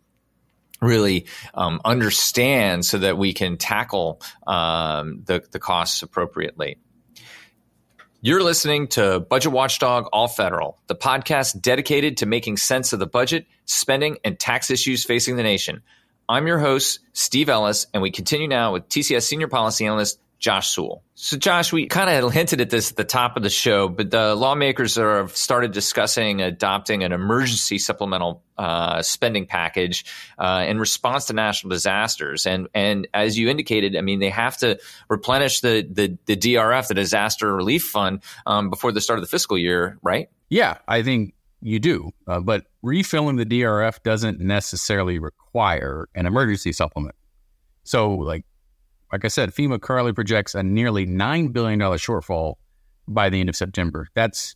really 0.80 1.26
um, 1.52 1.82
understand 1.84 2.86
so 2.86 2.96
that 2.96 3.18
we 3.18 3.34
can 3.34 3.58
tackle 3.58 4.22
um, 4.46 5.22
the, 5.26 5.44
the 5.50 5.58
costs 5.58 6.02
appropriately. 6.02 6.78
You're 8.20 8.42
listening 8.42 8.88
to 8.88 9.20
Budget 9.20 9.52
Watchdog 9.52 10.08
All 10.12 10.26
Federal, 10.26 10.76
the 10.88 10.96
podcast 10.96 11.62
dedicated 11.62 12.16
to 12.16 12.26
making 12.26 12.56
sense 12.56 12.92
of 12.92 12.98
the 12.98 13.06
budget, 13.06 13.46
spending, 13.64 14.18
and 14.24 14.36
tax 14.36 14.72
issues 14.72 15.04
facing 15.04 15.36
the 15.36 15.44
nation. 15.44 15.82
I'm 16.28 16.48
your 16.48 16.58
host, 16.58 16.98
Steve 17.12 17.48
Ellis, 17.48 17.86
and 17.94 18.02
we 18.02 18.10
continue 18.10 18.48
now 18.48 18.72
with 18.72 18.88
TCS 18.88 19.22
Senior 19.22 19.46
Policy 19.46 19.86
Analyst 19.86 20.18
Josh 20.38 20.70
Sewell. 20.70 21.02
So, 21.14 21.36
Josh, 21.36 21.72
we 21.72 21.86
kind 21.86 22.08
of 22.08 22.32
hinted 22.32 22.60
at 22.60 22.70
this 22.70 22.90
at 22.90 22.96
the 22.96 23.04
top 23.04 23.36
of 23.36 23.42
the 23.42 23.50
show, 23.50 23.88
but 23.88 24.10
the 24.10 24.36
lawmakers 24.36 24.94
have 24.94 25.36
started 25.36 25.72
discussing 25.72 26.40
adopting 26.40 27.02
an 27.02 27.10
emergency 27.10 27.78
supplemental 27.78 28.44
uh, 28.56 29.02
spending 29.02 29.46
package 29.46 30.04
uh, 30.38 30.64
in 30.68 30.78
response 30.78 31.26
to 31.26 31.32
national 31.32 31.70
disasters. 31.70 32.46
And 32.46 32.68
and 32.72 33.08
as 33.12 33.36
you 33.36 33.48
indicated, 33.48 33.96
I 33.96 34.00
mean, 34.00 34.20
they 34.20 34.30
have 34.30 34.56
to 34.58 34.78
replenish 35.08 35.60
the 35.60 35.86
the, 35.90 36.16
the 36.26 36.36
DRF, 36.36 36.86
the 36.86 36.94
Disaster 36.94 37.52
Relief 37.54 37.84
Fund, 37.84 38.22
um, 38.46 38.70
before 38.70 38.92
the 38.92 39.00
start 39.00 39.18
of 39.18 39.24
the 39.24 39.30
fiscal 39.30 39.58
year, 39.58 39.98
right? 40.02 40.28
Yeah, 40.48 40.78
I 40.86 41.02
think 41.02 41.34
you 41.60 41.80
do. 41.80 42.12
Uh, 42.28 42.40
but 42.40 42.66
refilling 42.82 43.36
the 43.36 43.46
DRF 43.46 44.02
doesn't 44.04 44.38
necessarily 44.38 45.18
require 45.18 46.08
an 46.14 46.26
emergency 46.26 46.72
supplement. 46.72 47.16
So, 47.82 48.14
like 48.14 48.44
like 49.12 49.24
I 49.24 49.28
said, 49.28 49.50
FEMA 49.50 49.80
currently 49.80 50.12
projects 50.12 50.54
a 50.54 50.62
nearly 50.62 51.06
$9 51.06 51.52
billion 51.52 51.78
shortfall 51.80 52.54
by 53.06 53.28
the 53.30 53.40
end 53.40 53.48
of 53.48 53.56
September. 53.56 54.08
That's 54.14 54.54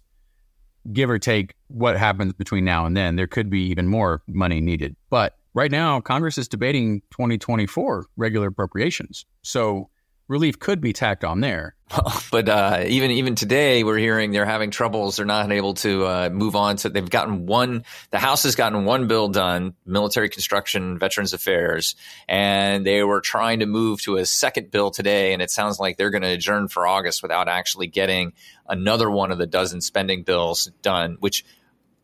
give 0.92 1.09
or 1.11 1.18
take 1.18 1.54
what 1.68 1.97
happens 1.97 2.32
between 2.32 2.64
now 2.64 2.87
and 2.87 2.97
then. 2.97 3.16
There 3.16 3.26
could 3.26 3.49
be 3.49 3.62
even 3.64 3.87
more 3.87 4.23
money 4.26 4.61
needed. 4.61 4.97
But 5.11 5.37
right 5.54 5.71
now, 5.71 6.00
Congress 6.00 6.38
is 6.38 6.49
debating 6.49 7.00
2024 7.12 8.06
regular 8.16 8.49
appropriations. 8.49 9.25
So 9.42 9.88
relief 10.33 10.59
could 10.59 10.81
be 10.81 10.93
tacked 10.93 11.23
on 11.23 11.41
there. 11.41 11.77
but 12.31 12.49
uh, 12.49 12.85
even 12.87 13.11
even 13.11 13.35
today, 13.35 13.85
we're 13.85 13.99
hearing 13.99 14.33
they're 14.33 14.47
having 14.47 14.71
troubles. 14.71 15.17
They're 15.17 15.27
not 15.27 15.53
able 15.53 15.75
to 15.75 16.07
uh, 16.07 16.31
move 16.33 16.57
on. 16.57 16.79
So 16.79 16.89
they've 16.89 17.09
gotten 17.09 17.47
one. 17.47 17.85
The 18.11 18.19
House 18.19 18.43
has 18.45 18.57
gotten 18.57 18.85
one 18.85 19.07
bill 19.07 19.29
done: 19.29 19.75
military 19.85 20.31
construction, 20.31 20.99
Veterans 20.99 21.35
Affairs, 21.35 21.95
and 22.27 22.87
they 22.87 23.05
were 23.05 23.21
trying 23.21 23.61
to 23.61 23.67
move 23.67 24.01
to 24.03 24.17
a 24.17 24.25
second 24.25 24.71
bill 24.71 24.91
today. 24.91 25.35
And 25.35 25.43
it 25.43 25.51
sounds 25.51 25.79
like 25.79 25.99
they're 25.99 26.11
going 26.11 26.23
to 26.23 26.31
adjourn 26.33 26.69
for 26.69 26.87
August 26.87 27.23
without 27.23 27.49
actually 27.49 27.89
getting 27.89 28.33
another 28.67 29.11
one 29.11 29.31
of 29.31 29.39
the 29.39 29.47
dozen 29.47 29.83
spending 29.83 30.23
bills 30.23 30.71
done, 30.81 31.19
which 31.21 31.45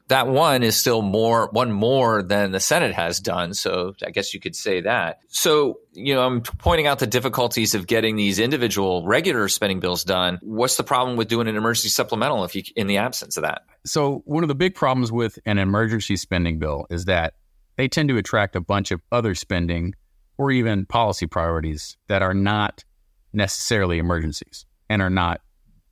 that 0.09 0.27
one 0.27 0.63
is 0.63 0.77
still 0.77 1.03
more 1.03 1.49
one 1.53 1.71
more 1.71 2.23
than 2.23 2.51
the 2.51 2.61
Senate 2.61 2.95
has 2.95 3.21
done. 3.21 3.55
So 3.55 3.95
I 4.05 4.11
guess 4.11 4.35
you 4.35 4.41
could 4.41 4.57
say 4.57 4.81
that. 4.81 5.21
So 5.29 5.81
you 5.93 6.15
know, 6.15 6.25
I'm 6.25 6.43
pointing 6.43 6.87
out 6.87 6.99
the 6.99 7.07
difficulties 7.07 7.75
of 7.75 7.87
getting 7.87 8.17
these 8.17 8.39
individual 8.39 9.07
regular 9.07 9.49
spending 9.49 9.81
bills 9.81 10.05
done. 10.05 10.39
What's 10.43 10.77
the 10.77 10.85
problem 10.85 11.17
with 11.17 11.29
doing 11.29 11.49
an 11.49 11.57
emergency 11.57 11.89
supplemental 11.91 12.45
if 12.45 12.55
you 12.55 12.63
in 12.77 12.87
the 12.87 12.99
absence 12.99 13.37
of 13.37 13.43
that? 13.43 13.63
So 13.85 14.23
one 14.25 14.43
of 14.45 14.49
the 14.49 14.55
big 14.55 14.75
problems 14.75 15.13
with 15.13 15.39
an 15.47 15.59
emergency 15.59 16.17
spending 16.17 16.59
bill 16.59 16.87
is 16.91 17.05
that 17.05 17.35
they 17.77 17.89
tend 17.89 18.09
to 18.09 18.17
attract 18.17 18.57
a 18.57 18.61
bunch 18.61 18.91
of 18.91 19.01
other 19.13 19.35
spending 19.35 19.95
or 20.37 20.51
even 20.51 20.87
policy 20.87 21.27
priorities 21.27 21.97
that 22.09 22.23
are 22.23 22.35
not 22.35 22.85
necessarily 23.33 23.99
emergencies 23.99 24.65
and 24.89 25.03
are 25.03 25.11
not 25.11 25.41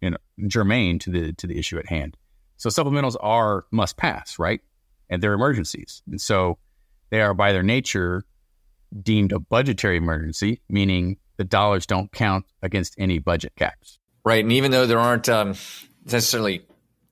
you 0.00 0.10
know 0.10 0.16
germane 0.46 0.98
to 1.00 1.10
the 1.10 1.32
to 1.34 1.46
the 1.46 1.58
issue 1.58 1.78
at 1.78 1.86
hand. 1.86 2.16
So 2.56 2.68
supplementals 2.68 3.16
are 3.20 3.66
must 3.70 3.96
pass, 3.96 4.38
right? 4.38 4.60
And 5.10 5.22
they're 5.22 5.34
emergencies. 5.34 6.02
And 6.08 6.20
so 6.20 6.58
they 7.10 7.20
are 7.20 7.34
by 7.34 7.52
their 7.52 7.62
nature 7.62 8.24
deemed 9.02 9.32
a 9.32 9.38
budgetary 9.38 9.96
emergency, 9.98 10.60
meaning 10.68 11.18
the 11.36 11.44
dollars 11.44 11.86
don't 11.86 12.10
count 12.12 12.46
against 12.62 12.94
any 12.98 13.18
budget 13.18 13.52
caps. 13.56 13.98
Right. 14.24 14.42
And 14.42 14.52
even 14.52 14.70
though 14.70 14.86
there 14.86 14.98
aren't 14.98 15.28
um, 15.28 15.54
necessarily 16.04 16.66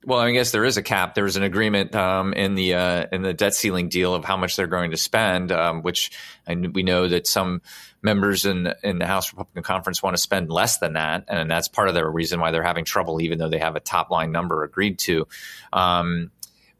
well, 0.06 0.20
I 0.20 0.32
guess 0.32 0.50
there 0.50 0.64
is 0.64 0.76
a 0.76 0.82
cap. 0.82 1.14
There 1.14 1.24
was 1.24 1.36
an 1.36 1.42
agreement 1.42 1.94
um, 1.94 2.32
in 2.32 2.54
the 2.54 2.74
uh, 2.74 3.06
in 3.12 3.22
the 3.22 3.32
debt 3.32 3.54
ceiling 3.54 3.88
deal 3.88 4.14
of 4.14 4.24
how 4.24 4.36
much 4.36 4.56
they're 4.56 4.66
going 4.66 4.90
to 4.90 4.96
spend, 4.96 5.52
um, 5.52 5.82
which 5.82 6.10
and 6.46 6.74
we 6.74 6.82
know 6.82 7.08
that 7.08 7.26
some 7.26 7.62
members 8.02 8.44
in 8.44 8.72
in 8.82 8.98
the 8.98 9.06
House 9.06 9.32
Republican 9.32 9.62
Conference 9.62 10.02
want 10.02 10.16
to 10.16 10.22
spend 10.22 10.50
less 10.50 10.78
than 10.78 10.94
that, 10.94 11.24
and 11.28 11.50
that's 11.50 11.68
part 11.68 11.88
of 11.88 11.94
the 11.94 12.06
reason 12.06 12.40
why 12.40 12.50
they're 12.50 12.62
having 12.62 12.84
trouble, 12.84 13.20
even 13.20 13.38
though 13.38 13.48
they 13.48 13.58
have 13.58 13.76
a 13.76 13.80
top 13.80 14.10
line 14.10 14.32
number 14.32 14.62
agreed 14.62 14.98
to. 15.00 15.26
Um, 15.72 16.30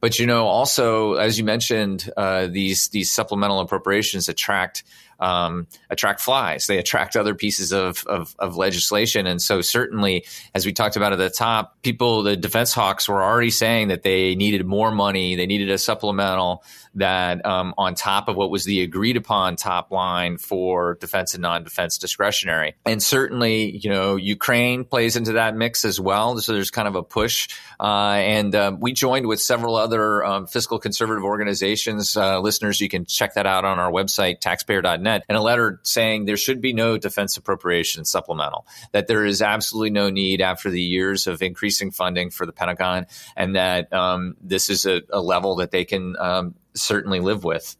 but 0.01 0.19
you 0.19 0.27
know, 0.27 0.47
also 0.47 1.15
as 1.15 1.39
you 1.39 1.45
mentioned, 1.45 2.11
uh, 2.17 2.47
these 2.47 2.89
these 2.89 3.11
supplemental 3.11 3.61
appropriations 3.61 4.29
attract 4.29 4.85
um, 5.25 5.67
attract 5.89 6.21
flies. 6.21 6.67
They 6.67 6.79
attract 6.79 7.17
other 7.17 7.35
pieces 7.35 7.73
of, 7.73 8.05
of, 8.07 8.37
of 8.39 8.57
legislation. 8.57 9.27
And 9.27 9.41
so 9.41 9.63
certainly, 9.63 10.27
as 10.55 10.67
we 10.67 10.73
talked 10.73 10.97
about 10.97 11.13
at 11.13 11.19
the 11.19 11.31
top, 11.31 11.81
people, 11.83 12.23
the 12.23 12.37
defense 12.37 12.75
hawks 12.75 13.09
were 13.09 13.23
already 13.23 13.51
saying 13.51 13.89
that 13.89 14.03
they 14.03 14.35
needed 14.35 14.67
more 14.67 14.91
money. 14.91 15.35
They 15.35 15.47
needed 15.47 15.71
a 15.71 15.79
supplemental 15.79 16.63
that 16.97 17.45
um, 17.45 17.75
on 17.77 17.95
top 17.95 18.29
of 18.29 18.37
what 18.37 18.51
was 18.51 18.65
the 18.65 18.83
agreed 18.83 19.17
upon 19.17 19.57
top 19.57 19.91
line 19.91 20.39
for 20.39 20.97
defense 21.01 21.35
and 21.35 21.43
non-defense 21.43 21.99
discretionary. 21.99 22.75
And 22.85 23.03
certainly, 23.03 23.77
you 23.77 23.91
know, 23.91 24.17
Ukraine 24.17 24.85
plays 24.85 25.17
into 25.17 25.33
that 25.33 25.57
mix 25.57 25.85
as 25.85 25.99
well. 25.99 26.39
So 26.39 26.53
there's 26.53 26.71
kind 26.71 26.87
of 26.87 26.95
a 26.97 27.03
push. 27.03 27.49
Uh, 27.81 28.17
and 28.19 28.55
um, 28.55 28.81
we 28.81 28.93
joined 28.93 29.27
with 29.27 29.41
several 29.41 29.77
other 29.77 30.25
um, 30.25 30.47
fiscal 30.47 30.79
conservative 30.79 31.25
organizations. 31.25 32.17
Uh, 32.17 32.41
listeners, 32.41 32.81
you 32.81 32.89
can 32.89 33.05
check 33.05 33.35
that 33.35 33.47
out 33.47 33.65
on 33.65 33.79
our 33.79 33.91
website, 33.91 34.41
taxpayer.net, 34.41 35.14
and 35.29 35.37
a 35.37 35.41
letter 35.41 35.81
saying 35.83 36.25
there 36.25 36.37
should 36.37 36.61
be 36.61 36.73
no 36.73 36.99
defense 36.99 37.37
appropriation 37.37 38.05
supplemental, 38.05 38.67
that 38.93 39.07
there 39.07 39.25
is 39.25 39.43
absolutely 39.43 39.91
no 39.91 40.11
need 40.11 40.41
after 40.41 40.71
the 40.71 40.83
years 40.83 41.27
of 41.27 41.43
increasing 41.43 41.91
funding 41.91 42.31
for 42.31 42.47
the 42.47 42.53
Pentagon, 42.53 43.07
and 43.37 43.57
that 43.57 43.93
um, 43.93 44.37
this 44.41 44.71
is 44.71 44.87
a, 44.87 45.03
a, 45.11 45.21
level 45.21 45.57
that 45.57 45.71
they 45.71 45.85
can 45.85 46.17
um, 46.19 46.55
certainly 46.75 47.21
live 47.21 47.45
with. 47.45 47.77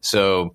So, 0.00 0.54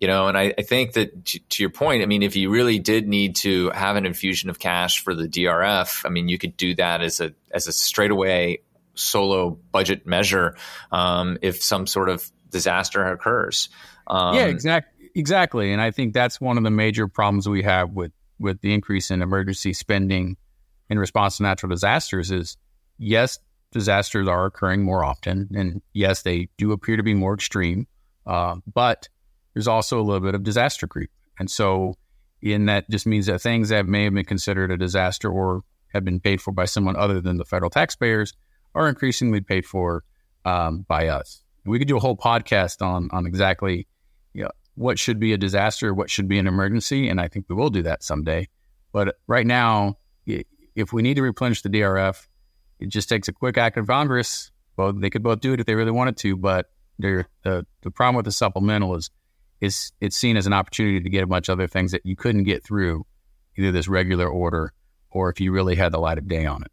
you 0.00 0.08
know, 0.08 0.28
and 0.28 0.36
I, 0.36 0.54
I 0.58 0.62
think 0.62 0.94
that 0.94 1.24
to, 1.26 1.38
to, 1.38 1.62
your 1.62 1.70
point, 1.70 2.02
I 2.02 2.06
mean, 2.06 2.22
if 2.22 2.34
you 2.36 2.50
really 2.50 2.78
did 2.78 3.06
need 3.06 3.36
to 3.36 3.70
have 3.70 3.96
an 3.96 4.06
infusion 4.06 4.50
of 4.50 4.58
cash 4.58 5.02
for 5.02 5.14
the 5.14 5.28
DRF, 5.28 6.04
I 6.04 6.08
mean, 6.08 6.28
you 6.28 6.38
could 6.38 6.56
do 6.56 6.74
that 6.76 7.02
as 7.02 7.20
a 7.20 7.32
as 7.50 7.66
a 7.68 7.72
straightaway 7.72 8.58
solo 8.94 9.50
budget 9.50 10.06
measure 10.06 10.56
um, 10.90 11.38
if 11.42 11.62
some 11.62 11.86
sort 11.86 12.08
of 12.08 12.30
disaster 12.50 13.04
occurs. 13.04 13.68
Um, 14.06 14.34
yeah, 14.34 14.46
exactly, 14.46 15.01
exactly. 15.14 15.72
And 15.72 15.80
I 15.80 15.90
think 15.90 16.14
that's 16.14 16.40
one 16.40 16.56
of 16.58 16.64
the 16.64 16.70
major 16.70 17.08
problems 17.08 17.48
we 17.48 17.62
have 17.62 17.90
with 17.90 18.12
with 18.38 18.60
the 18.60 18.74
increase 18.74 19.10
in 19.10 19.22
emergency 19.22 19.72
spending 19.72 20.36
in 20.90 20.98
response 20.98 21.36
to 21.36 21.44
natural 21.44 21.70
disasters 21.70 22.30
is 22.30 22.56
yes, 22.98 23.38
disasters 23.70 24.26
are 24.28 24.46
occurring 24.46 24.82
more 24.82 25.04
often. 25.04 25.48
And 25.54 25.80
yes, 25.92 26.22
they 26.22 26.48
do 26.58 26.72
appear 26.72 26.96
to 26.96 27.02
be 27.02 27.14
more 27.14 27.34
extreme, 27.34 27.86
uh, 28.26 28.56
but 28.72 29.08
there's 29.54 29.68
also 29.68 30.00
a 30.00 30.02
little 30.02 30.20
bit 30.20 30.34
of 30.34 30.42
disaster 30.42 30.86
creep. 30.86 31.10
And 31.38 31.50
so, 31.50 31.96
in 32.40 32.66
that 32.66 32.90
just 32.90 33.06
means 33.06 33.26
that 33.26 33.40
things 33.40 33.68
that 33.68 33.86
may 33.86 34.04
have 34.04 34.14
been 34.14 34.24
considered 34.24 34.72
a 34.72 34.76
disaster 34.76 35.30
or 35.30 35.62
have 35.94 36.04
been 36.04 36.18
paid 36.18 36.40
for 36.40 36.52
by 36.52 36.64
someone 36.64 36.96
other 36.96 37.20
than 37.20 37.36
the 37.36 37.44
federal 37.44 37.70
taxpayers 37.70 38.32
are 38.74 38.88
increasingly 38.88 39.40
paid 39.40 39.64
for 39.64 40.02
um, 40.44 40.84
by 40.88 41.06
us. 41.06 41.42
we 41.64 41.78
could 41.78 41.86
do 41.86 41.96
a 41.96 42.00
whole 42.00 42.16
podcast 42.16 42.84
on 42.84 43.08
on 43.12 43.26
exactly 43.26 43.86
you 44.34 44.44
know, 44.44 44.50
what 44.74 44.98
should 44.98 45.20
be 45.20 45.32
a 45.32 45.38
disaster, 45.38 45.92
what 45.92 46.10
should 46.10 46.28
be 46.28 46.38
an 46.38 46.46
emergency, 46.46 47.08
and 47.08 47.20
I 47.20 47.28
think 47.28 47.46
we 47.48 47.54
will 47.54 47.70
do 47.70 47.82
that 47.82 48.02
someday. 48.02 48.48
But 48.92 49.16
right 49.26 49.46
now, 49.46 49.98
if 50.26 50.92
we 50.92 51.02
need 51.02 51.14
to 51.14 51.22
replenish 51.22 51.62
the 51.62 51.68
DRF, 51.68 52.26
it 52.80 52.88
just 52.88 53.08
takes 53.08 53.28
a 53.28 53.32
quick 53.32 53.58
act 53.58 53.76
of 53.76 53.86
Congress. 53.86 54.50
Both 54.76 55.00
they 55.00 55.10
could 55.10 55.22
both 55.22 55.40
do 55.40 55.52
it 55.52 55.60
if 55.60 55.66
they 55.66 55.74
really 55.74 55.90
wanted 55.90 56.16
to, 56.18 56.36
but 56.36 56.70
the 56.98 57.26
the 57.44 57.90
problem 57.90 58.16
with 58.16 58.24
the 58.24 58.32
supplemental 58.32 58.94
is 58.96 59.10
is 59.60 59.92
it's 60.00 60.16
seen 60.16 60.36
as 60.36 60.46
an 60.46 60.52
opportunity 60.52 61.00
to 61.00 61.08
get 61.08 61.22
a 61.22 61.26
bunch 61.26 61.48
of 61.48 61.58
other 61.58 61.68
things 61.68 61.92
that 61.92 62.04
you 62.04 62.16
couldn't 62.16 62.44
get 62.44 62.64
through 62.64 63.06
either 63.56 63.70
this 63.70 63.88
regular 63.88 64.26
order 64.26 64.72
or 65.10 65.30
if 65.30 65.40
you 65.40 65.52
really 65.52 65.76
had 65.76 65.92
the 65.92 65.98
light 65.98 66.18
of 66.18 66.26
day 66.26 66.46
on 66.46 66.62
it. 66.62 66.72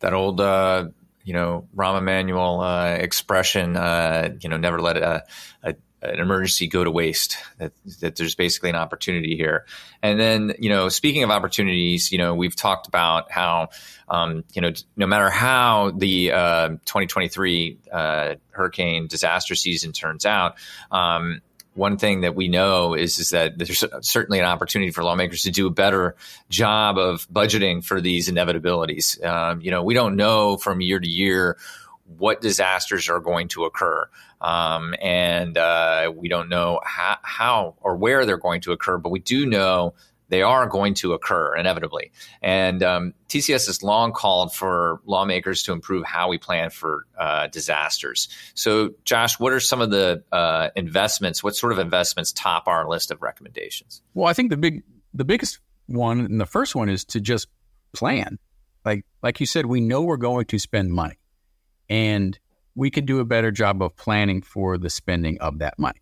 That 0.00 0.14
old, 0.14 0.40
uh, 0.40 0.88
you 1.24 1.32
know, 1.32 1.68
Rahm 1.74 1.98
Emanuel 1.98 2.60
uh, 2.60 2.94
expression, 2.94 3.76
uh, 3.76 4.34
you 4.40 4.48
know, 4.48 4.56
never 4.56 4.80
let 4.80 4.96
a, 4.96 5.24
a, 5.62 5.74
an 6.02 6.18
emergency 6.18 6.66
go 6.66 6.82
to 6.82 6.90
waste. 6.90 7.36
That, 7.58 7.72
that 8.00 8.16
there's 8.16 8.34
basically 8.34 8.70
an 8.70 8.76
opportunity 8.76 9.36
here. 9.36 9.66
And 10.02 10.18
then, 10.18 10.54
you 10.58 10.68
know, 10.68 10.88
speaking 10.88 11.22
of 11.22 11.30
opportunities, 11.30 12.10
you 12.10 12.18
know, 12.18 12.34
we've 12.34 12.56
talked 12.56 12.88
about 12.88 13.30
how, 13.30 13.68
um, 14.08 14.44
you 14.52 14.62
know, 14.62 14.72
no 14.96 15.06
matter 15.06 15.30
how 15.30 15.92
the 15.92 16.32
uh, 16.32 16.68
2023 16.68 17.78
uh, 17.90 18.34
hurricane 18.50 19.06
disaster 19.06 19.54
season 19.54 19.92
turns 19.92 20.26
out, 20.26 20.56
um, 20.90 21.40
one 21.74 21.96
thing 21.96 22.20
that 22.20 22.34
we 22.34 22.48
know 22.48 22.94
is 22.94 23.18
is 23.18 23.30
that 23.30 23.56
there's 23.56 23.82
certainly 24.02 24.38
an 24.38 24.44
opportunity 24.44 24.90
for 24.90 25.02
lawmakers 25.02 25.42
to 25.42 25.50
do 25.50 25.66
a 25.66 25.70
better 25.70 26.16
job 26.50 26.98
of 26.98 27.26
budgeting 27.30 27.82
for 27.82 28.00
these 28.00 28.28
inevitabilities. 28.28 29.24
Um, 29.24 29.62
you 29.62 29.70
know, 29.70 29.82
we 29.82 29.94
don't 29.94 30.16
know 30.16 30.58
from 30.58 30.80
year 30.80 31.00
to 31.00 31.08
year 31.08 31.56
what 32.18 32.40
disasters 32.40 33.08
are 33.08 33.20
going 33.20 33.48
to 33.48 33.64
occur. 33.64 34.08
Um, 34.40 34.94
and 35.00 35.56
uh, 35.56 36.12
we 36.14 36.28
don't 36.28 36.48
know 36.48 36.80
how, 36.84 37.18
how, 37.22 37.74
or 37.80 37.96
where 37.96 38.26
they're 38.26 38.38
going 38.38 38.62
to 38.62 38.72
occur, 38.72 38.98
but 38.98 39.10
we 39.10 39.20
do 39.20 39.46
know 39.46 39.94
they 40.32 40.42
are 40.42 40.66
going 40.66 40.94
to 40.94 41.12
occur 41.12 41.54
inevitably. 41.54 42.10
And 42.40 42.82
um, 42.82 43.14
TCS 43.28 43.66
has 43.66 43.82
long 43.82 44.12
called 44.12 44.54
for 44.54 45.00
lawmakers 45.04 45.64
to 45.64 45.72
improve 45.72 46.04
how 46.06 46.28
we 46.28 46.38
plan 46.38 46.70
for 46.70 47.06
uh, 47.18 47.48
disasters. 47.48 48.28
So, 48.54 48.94
Josh, 49.04 49.38
what 49.38 49.52
are 49.52 49.60
some 49.60 49.82
of 49.82 49.90
the 49.90 50.24
uh, 50.32 50.70
investments? 50.74 51.44
What 51.44 51.54
sort 51.54 51.72
of 51.72 51.78
investments 51.78 52.32
top 52.32 52.66
our 52.66 52.88
list 52.88 53.10
of 53.10 53.20
recommendations? 53.20 54.00
Well, 54.14 54.26
I 54.26 54.32
think 54.32 54.48
the 54.48 54.56
big, 54.56 54.82
the 55.12 55.26
biggest 55.26 55.58
one, 55.86 56.20
and 56.20 56.40
the 56.40 56.46
first 56.46 56.74
one 56.74 56.88
is 56.88 57.04
to 57.06 57.20
just 57.20 57.48
plan. 57.92 58.38
Like 58.84 59.04
like 59.22 59.38
you 59.38 59.46
said, 59.46 59.66
we 59.66 59.80
know 59.80 60.02
we're 60.02 60.16
going 60.16 60.46
to 60.46 60.58
spend 60.58 60.92
money, 60.92 61.18
and 61.92 62.38
we 62.74 62.90
could 62.90 63.04
do 63.04 63.20
a 63.20 63.24
better 63.24 63.50
job 63.50 63.82
of 63.82 63.94
planning 63.96 64.40
for 64.40 64.78
the 64.78 64.88
spending 64.88 65.38
of 65.40 65.58
that 65.58 65.78
money. 65.78 66.00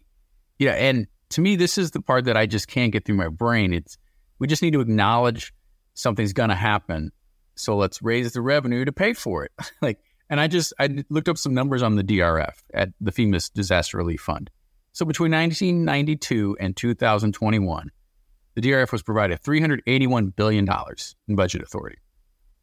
Yeah, 0.56 0.74
and 0.74 1.08
to 1.30 1.40
me, 1.40 1.56
this 1.56 1.76
is 1.78 1.90
the 1.90 2.00
part 2.00 2.26
that 2.26 2.36
I 2.36 2.46
just 2.46 2.68
can't 2.68 2.92
get 2.92 3.04
through 3.04 3.16
my 3.16 3.28
brain. 3.28 3.74
It's 3.74 3.98
we 4.38 4.46
just 4.46 4.62
need 4.62 4.74
to 4.74 4.80
acknowledge 4.80 5.52
something's 5.94 6.32
going 6.32 6.50
to 6.50 6.54
happen, 6.54 7.10
so 7.56 7.76
let's 7.76 8.00
raise 8.02 8.32
the 8.32 8.40
revenue 8.40 8.84
to 8.84 8.92
pay 8.92 9.14
for 9.14 9.44
it. 9.44 9.50
like, 9.82 9.98
and 10.28 10.40
I 10.40 10.46
just 10.46 10.72
I 10.78 11.04
looked 11.10 11.28
up 11.28 11.38
some 11.38 11.54
numbers 11.54 11.82
on 11.82 11.96
the 11.96 12.04
DRF 12.04 12.54
at 12.72 12.90
the 13.00 13.10
FEMA 13.10 13.52
Disaster 13.52 13.98
Relief 13.98 14.20
Fund. 14.20 14.48
So 14.92 15.04
between 15.04 15.32
1992 15.32 16.56
and 16.60 16.76
2021, 16.76 17.90
the 18.54 18.60
DRF 18.60 18.92
was 18.92 19.02
provided 19.02 19.42
$381 19.42 20.36
billion 20.36 20.68
in 21.26 21.36
budget 21.36 21.62
authority. 21.62 21.98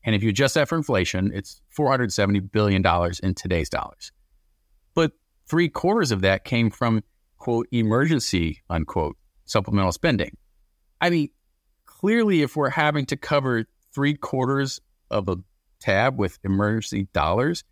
And 0.07 0.15
if 0.15 0.23
you 0.23 0.29
adjust 0.29 0.55
that 0.55 0.69
for 0.69 0.77
inflation, 0.77 1.31
it's 1.33 1.61
$470 1.77 2.49
billion 2.49 2.81
in 3.21 3.33
today's 3.35 3.69
dollars. 3.69 4.13
But 4.95 5.11
three 5.47 5.67
quarters 5.67 6.13
of 6.13 6.21
that 6.21 6.45
came 6.45 6.69
from, 6.69 7.03
quote, 7.37 7.67
emergency, 7.73 8.63
unquote, 8.69 9.17
supplemental 9.43 9.91
spending. 9.91 10.37
I 11.01 11.09
mean, 11.09 11.29
clearly, 11.85 12.41
if 12.41 12.55
we're 12.55 12.69
having 12.69 13.05
to 13.07 13.17
cover 13.17 13.65
three 13.93 14.13
quarters 14.13 14.79
of 15.11 15.27
a 15.27 15.39
tab 15.81 16.17
with 16.17 16.39
emergency 16.45 17.09
dollars, 17.11 17.65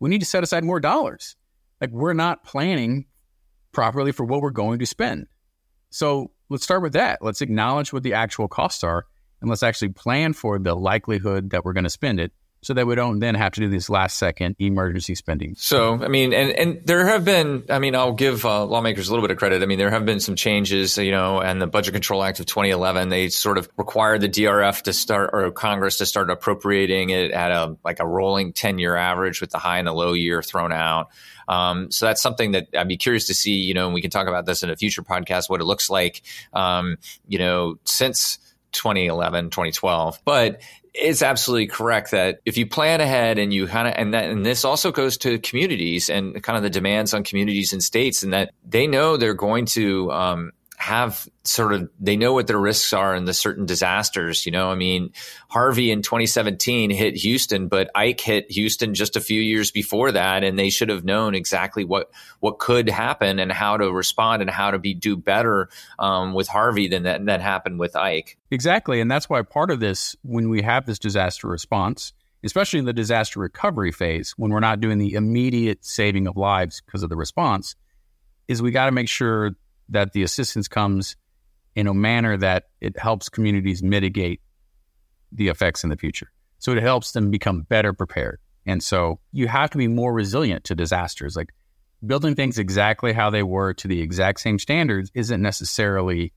we 0.00 0.10
need 0.10 0.18
to 0.18 0.26
set 0.26 0.42
aside 0.42 0.64
more 0.64 0.80
dollars. 0.80 1.36
Like, 1.80 1.90
we're 1.90 2.12
not 2.12 2.42
planning 2.42 3.06
properly 3.70 4.10
for 4.10 4.24
what 4.24 4.42
we're 4.42 4.50
going 4.50 4.80
to 4.80 4.86
spend. 4.86 5.28
So 5.90 6.32
let's 6.48 6.64
start 6.64 6.82
with 6.82 6.94
that. 6.94 7.20
Let's 7.22 7.40
acknowledge 7.40 7.92
what 7.92 8.02
the 8.02 8.14
actual 8.14 8.48
costs 8.48 8.82
are 8.82 9.06
and 9.42 9.50
let's 9.50 9.62
actually 9.62 9.90
plan 9.90 10.32
for 10.32 10.58
the 10.58 10.74
likelihood 10.74 11.50
that 11.50 11.64
we're 11.64 11.72
going 11.72 11.84
to 11.84 11.90
spend 11.90 12.20
it 12.20 12.32
so 12.62 12.74
that 12.74 12.86
we 12.86 12.94
don't 12.94 13.18
then 13.18 13.34
have 13.34 13.52
to 13.52 13.60
do 13.60 13.68
this 13.68 13.90
last 13.90 14.16
second 14.16 14.54
emergency 14.60 15.16
spending. 15.16 15.56
So, 15.56 16.00
I 16.00 16.06
mean, 16.06 16.32
and, 16.32 16.52
and 16.52 16.86
there 16.86 17.04
have 17.08 17.24
been, 17.24 17.64
I 17.68 17.80
mean, 17.80 17.96
I'll 17.96 18.12
give 18.12 18.44
uh, 18.46 18.64
lawmakers 18.64 19.08
a 19.08 19.10
little 19.10 19.24
bit 19.26 19.32
of 19.32 19.38
credit. 19.38 19.62
I 19.62 19.66
mean, 19.66 19.78
there 19.78 19.90
have 19.90 20.06
been 20.06 20.20
some 20.20 20.36
changes, 20.36 20.96
you 20.96 21.10
know, 21.10 21.40
and 21.40 21.60
the 21.60 21.66
Budget 21.66 21.92
Control 21.92 22.22
Act 22.22 22.38
of 22.38 22.46
2011, 22.46 23.08
they 23.08 23.30
sort 23.30 23.58
of 23.58 23.68
required 23.76 24.20
the 24.20 24.28
DRF 24.28 24.82
to 24.82 24.92
start, 24.92 25.30
or 25.32 25.50
Congress 25.50 25.98
to 25.98 26.06
start 26.06 26.30
appropriating 26.30 27.10
it 27.10 27.32
at 27.32 27.50
a, 27.50 27.76
like 27.84 27.98
a 27.98 28.06
rolling 28.06 28.52
10 28.52 28.78
year 28.78 28.94
average 28.94 29.40
with 29.40 29.50
the 29.50 29.58
high 29.58 29.78
and 29.78 29.88
the 29.88 29.92
low 29.92 30.12
year 30.12 30.40
thrown 30.40 30.70
out. 30.70 31.10
Um, 31.48 31.90
so 31.90 32.06
that's 32.06 32.22
something 32.22 32.52
that 32.52 32.68
I'd 32.78 32.86
be 32.86 32.96
curious 32.96 33.26
to 33.26 33.34
see, 33.34 33.54
you 33.54 33.74
know, 33.74 33.86
and 33.86 33.94
we 33.94 34.00
can 34.02 34.12
talk 34.12 34.28
about 34.28 34.46
this 34.46 34.62
in 34.62 34.70
a 34.70 34.76
future 34.76 35.02
podcast, 35.02 35.50
what 35.50 35.60
it 35.60 35.64
looks 35.64 35.90
like, 35.90 36.22
um, 36.52 36.96
you 37.26 37.40
know, 37.40 37.80
since 37.84 38.38
2011, 38.72 39.50
2012. 39.50 40.20
But 40.24 40.60
it's 40.94 41.22
absolutely 41.22 41.68
correct 41.68 42.10
that 42.10 42.40
if 42.44 42.56
you 42.58 42.66
plan 42.66 43.00
ahead 43.00 43.38
and 43.38 43.52
you 43.52 43.66
kind 43.66 43.88
of 43.88 43.94
and 43.96 44.12
that 44.12 44.28
and 44.28 44.44
this 44.44 44.64
also 44.64 44.92
goes 44.92 45.16
to 45.18 45.38
communities 45.38 46.10
and 46.10 46.42
kind 46.42 46.56
of 46.56 46.62
the 46.62 46.70
demands 46.70 47.14
on 47.14 47.24
communities 47.24 47.72
and 47.72 47.82
states 47.82 48.22
and 48.22 48.32
that 48.34 48.52
they 48.68 48.86
know 48.86 49.16
they're 49.16 49.32
going 49.32 49.64
to 49.64 50.12
um, 50.12 50.52
have 50.82 51.28
sort 51.44 51.72
of 51.72 51.88
they 52.00 52.16
know 52.16 52.32
what 52.32 52.48
their 52.48 52.58
risks 52.58 52.92
are 52.92 53.14
in 53.14 53.24
the 53.24 53.32
certain 53.32 53.66
disasters. 53.66 54.44
You 54.44 54.50
know, 54.50 54.68
I 54.68 54.74
mean, 54.74 55.12
Harvey 55.48 55.92
in 55.92 56.02
2017 56.02 56.90
hit 56.90 57.14
Houston, 57.14 57.68
but 57.68 57.88
Ike 57.94 58.20
hit 58.20 58.50
Houston 58.50 58.92
just 58.92 59.14
a 59.14 59.20
few 59.20 59.40
years 59.40 59.70
before 59.70 60.10
that, 60.10 60.42
and 60.42 60.58
they 60.58 60.70
should 60.70 60.88
have 60.88 61.04
known 61.04 61.36
exactly 61.36 61.84
what 61.84 62.10
what 62.40 62.58
could 62.58 62.90
happen 62.90 63.38
and 63.38 63.52
how 63.52 63.76
to 63.76 63.92
respond 63.92 64.42
and 64.42 64.50
how 64.50 64.72
to 64.72 64.78
be 64.80 64.92
do 64.92 65.16
better 65.16 65.68
um, 66.00 66.34
with 66.34 66.48
Harvey 66.48 66.88
than 66.88 67.04
that 67.04 67.24
that 67.26 67.40
happened 67.40 67.78
with 67.78 67.94
Ike. 67.94 68.36
Exactly, 68.50 69.00
and 69.00 69.08
that's 69.08 69.30
why 69.30 69.40
part 69.42 69.70
of 69.70 69.78
this, 69.78 70.16
when 70.24 70.48
we 70.48 70.62
have 70.62 70.84
this 70.84 70.98
disaster 70.98 71.46
response, 71.46 72.12
especially 72.42 72.80
in 72.80 72.86
the 72.86 72.92
disaster 72.92 73.38
recovery 73.38 73.92
phase, 73.92 74.32
when 74.36 74.50
we're 74.50 74.58
not 74.58 74.80
doing 74.80 74.98
the 74.98 75.14
immediate 75.14 75.84
saving 75.84 76.26
of 76.26 76.36
lives 76.36 76.82
because 76.84 77.04
of 77.04 77.08
the 77.08 77.16
response, 77.16 77.76
is 78.48 78.60
we 78.60 78.72
got 78.72 78.86
to 78.86 78.92
make 78.92 79.08
sure 79.08 79.52
that 79.88 80.12
the 80.12 80.22
assistance 80.22 80.68
comes 80.68 81.16
in 81.74 81.86
a 81.86 81.94
manner 81.94 82.36
that 82.36 82.64
it 82.80 82.98
helps 82.98 83.28
communities 83.28 83.82
mitigate 83.82 84.40
the 85.32 85.48
effects 85.48 85.84
in 85.84 85.90
the 85.90 85.96
future. 85.96 86.30
So 86.58 86.72
it 86.72 86.82
helps 86.82 87.12
them 87.12 87.30
become 87.30 87.62
better 87.62 87.92
prepared. 87.92 88.38
And 88.66 88.82
so 88.82 89.18
you 89.32 89.48
have 89.48 89.70
to 89.70 89.78
be 89.78 89.88
more 89.88 90.12
resilient 90.12 90.64
to 90.64 90.74
disasters. 90.74 91.34
Like 91.34 91.52
building 92.06 92.34
things 92.34 92.58
exactly 92.58 93.12
how 93.12 93.30
they 93.30 93.42
were 93.42 93.72
to 93.74 93.88
the 93.88 94.00
exact 94.00 94.40
same 94.40 94.58
standards 94.58 95.10
isn't 95.14 95.40
necessarily 95.40 96.32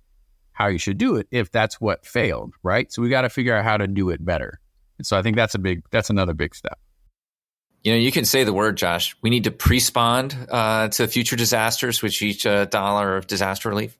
how 0.54 0.68
you 0.68 0.78
should 0.78 0.98
do 0.98 1.18
it 1.18 1.28
if 1.32 1.52
that's 1.52 1.82
what 1.82 2.06
failed, 2.06 2.54
right? 2.64 2.92
So 2.92 3.02
we 3.02 3.10
got 3.10 3.22
to 3.22 3.30
figure 3.30 3.56
out 3.56 3.66
how 3.66 3.78
to 3.78 3.88
do 3.88 4.10
it 4.10 4.24
better. 4.24 4.60
And 4.98 5.06
so 5.06 5.18
I 5.18 5.22
think 5.22 5.36
that's 5.36 5.54
a 5.56 5.60
big 5.60 5.84
that's 5.92 6.10
another 6.10 6.34
big 6.34 6.56
step. 6.56 6.80
You 7.86 7.92
know, 7.92 8.00
you 8.00 8.12
can 8.12 8.26
say 8.26 8.44
the 8.44 8.52
word, 8.52 8.78
Josh. 8.78 9.16
We 9.22 9.30
need 9.30 9.44
to 9.44 9.52
pre-spawn 9.52 10.32
uh, 10.50 10.88
to 10.88 11.08
future 11.08 11.36
disasters 11.36 12.02
with 12.02 12.20
each 12.20 12.44
uh, 12.48 12.66
dollar 12.66 13.16
of 13.16 13.28
disaster 13.28 13.70
relief. 13.70 13.96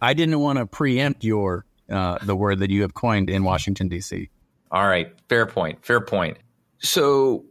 I 0.00 0.14
didn't 0.14 0.38
want 0.38 0.60
to 0.60 0.66
preempt 0.66 1.24
your 1.24 1.66
uh, 1.90 2.18
the 2.22 2.36
word 2.36 2.60
that 2.60 2.70
you 2.70 2.82
have 2.82 2.94
coined 2.94 3.28
in 3.28 3.42
Washington 3.42 3.88
D.C. 3.88 4.30
All 4.70 4.86
right, 4.86 5.12
fair 5.28 5.46
point. 5.46 5.84
Fair 5.84 6.00
point. 6.00 6.38
So, 6.78 7.44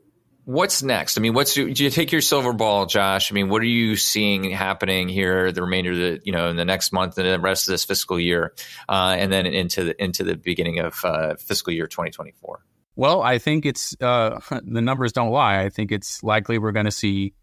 what's 0.46 0.82
next? 0.82 1.18
I 1.18 1.22
mean, 1.22 1.34
what's 1.34 1.54
do 1.54 1.68
you 1.68 1.90
take 1.90 2.14
your 2.14 2.22
silver 2.22 2.54
ball, 2.54 2.86
Josh? 2.86 3.30
I 3.30 3.36
mean, 3.36 3.50
what 3.50 3.62
are 3.62 3.66
you 3.66 3.98
seeing 3.98 4.52
happening 4.52 5.10
here 5.10 5.52
the 5.52 5.64
remainder 5.64 5.92
of 5.92 5.98
the 5.98 6.22
you 6.24 6.32
know 6.32 6.48
in 6.48 6.56
the 6.56 6.66
next 6.66 6.94
month 6.94 7.18
and 7.18 7.28
the 7.28 7.40
rest 7.40 7.68
of 7.68 7.74
this 7.74 7.84
fiscal 7.84 8.18
year, 8.18 8.54
uh, 8.88 9.16
and 9.18 9.34
then 9.34 9.46
into 9.46 9.84
the 9.84 10.02
into 10.02 10.24
the 10.24 10.38
beginning 10.38 10.80
of 10.80 11.04
uh, 11.04 11.36
fiscal 11.36 11.74
year 11.74 11.88
2024? 11.88 12.64
Well, 12.96 13.22
I 13.22 13.40
think 13.40 13.66
it's 13.66 13.96
uh, 14.02 14.40
the 14.64 14.82
numbers 14.82 15.12
don't 15.12 15.32
lie. 15.32 15.62
I 15.62 15.70
think 15.70 15.92
it's 15.92 16.24
likely 16.24 16.58
we're 16.58 16.72
going 16.72 16.86
to 16.86 16.92
see 16.92 17.34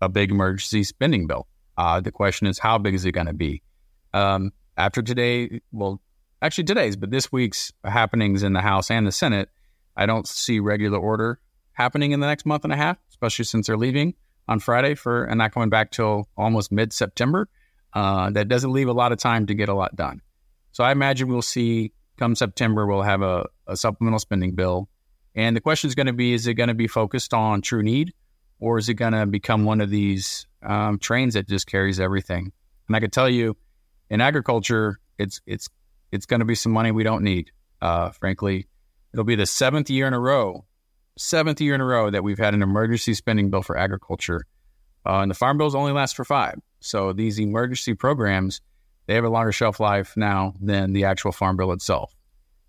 a 0.00 0.08
big 0.08 0.30
emergency 0.30 0.84
spending 0.84 1.26
bill. 1.26 1.46
Uh, 1.76 2.00
the 2.00 2.10
question 2.12 2.46
is, 2.46 2.58
how 2.58 2.78
big 2.78 2.94
is 2.94 3.04
it 3.04 3.12
going 3.12 3.26
to 3.26 3.32
be? 3.32 3.62
Um, 4.12 4.52
after 4.76 5.02
today, 5.02 5.60
well, 5.70 6.00
actually 6.42 6.64
today's, 6.64 6.96
but 6.96 7.10
this 7.10 7.30
week's 7.30 7.72
happenings 7.84 8.42
in 8.42 8.52
the 8.52 8.60
House 8.60 8.90
and 8.90 9.06
the 9.06 9.12
Senate, 9.12 9.48
I 9.96 10.06
don't 10.06 10.26
see 10.26 10.60
regular 10.60 10.98
order 10.98 11.40
happening 11.72 12.12
in 12.12 12.20
the 12.20 12.26
next 12.26 12.46
month 12.46 12.64
and 12.64 12.72
a 12.72 12.76
half, 12.76 12.96
especially 13.10 13.44
since 13.44 13.66
they're 13.66 13.76
leaving 13.76 14.14
on 14.48 14.58
Friday 14.58 14.94
for 14.94 15.24
and 15.24 15.38
not 15.38 15.52
coming 15.52 15.68
back 15.68 15.92
till 15.92 16.28
almost 16.36 16.72
mid 16.72 16.92
September. 16.92 17.48
Uh, 17.92 18.30
that 18.30 18.48
doesn't 18.48 18.72
leave 18.72 18.88
a 18.88 18.92
lot 18.92 19.12
of 19.12 19.18
time 19.18 19.46
to 19.46 19.54
get 19.54 19.68
a 19.68 19.74
lot 19.74 19.94
done. 19.96 20.20
So 20.72 20.84
I 20.84 20.92
imagine 20.92 21.28
we'll 21.28 21.42
see 21.42 21.92
come 22.18 22.34
September, 22.34 22.86
we'll 22.86 23.02
have 23.02 23.22
a, 23.22 23.46
a 23.66 23.76
supplemental 23.76 24.18
spending 24.18 24.54
bill. 24.54 24.88
And 25.34 25.56
the 25.56 25.60
question 25.60 25.88
is 25.88 25.94
going 25.94 26.06
to 26.08 26.12
be 26.12 26.32
is 26.32 26.46
it 26.46 26.54
going 26.54 26.68
to 26.68 26.74
be 26.74 26.88
focused 26.88 27.32
on 27.32 27.62
true 27.62 27.82
need 27.82 28.12
or 28.60 28.78
is 28.78 28.88
it 28.88 28.94
going 28.94 29.12
to 29.12 29.24
become 29.26 29.64
one 29.64 29.80
of 29.80 29.88
these 29.88 30.46
um, 30.62 30.98
trains 30.98 31.34
that 31.34 31.48
just 31.48 31.66
carries 31.66 32.00
everything? 32.00 32.52
And 32.88 32.96
I 32.96 33.00
could 33.00 33.12
tell 33.12 33.28
you 33.28 33.56
in 34.10 34.20
agriculture, 34.20 34.98
it's, 35.18 35.40
it's, 35.46 35.68
it's 36.10 36.26
going 36.26 36.40
to 36.40 36.46
be 36.46 36.54
some 36.54 36.72
money 36.72 36.90
we 36.90 37.04
don't 37.04 37.22
need. 37.22 37.52
Uh, 37.80 38.10
frankly, 38.10 38.66
it'll 39.12 39.24
be 39.24 39.36
the 39.36 39.46
seventh 39.46 39.90
year 39.90 40.06
in 40.06 40.14
a 40.14 40.20
row, 40.20 40.64
seventh 41.16 41.60
year 41.60 41.74
in 41.74 41.80
a 41.80 41.84
row 41.84 42.10
that 42.10 42.24
we've 42.24 42.38
had 42.38 42.54
an 42.54 42.62
emergency 42.62 43.14
spending 43.14 43.50
bill 43.50 43.62
for 43.62 43.76
agriculture. 43.76 44.44
Uh, 45.06 45.20
and 45.20 45.30
the 45.30 45.34
farm 45.34 45.58
bills 45.58 45.74
only 45.74 45.92
last 45.92 46.16
for 46.16 46.24
five. 46.24 46.58
So 46.80 47.12
these 47.12 47.38
emergency 47.38 47.94
programs 47.94 48.60
they 49.08 49.14
have 49.14 49.24
a 49.24 49.30
longer 49.30 49.52
shelf 49.52 49.80
life 49.80 50.16
now 50.16 50.54
than 50.60 50.92
the 50.92 51.04
actual 51.04 51.32
farm 51.32 51.56
bill 51.56 51.72
itself. 51.72 52.14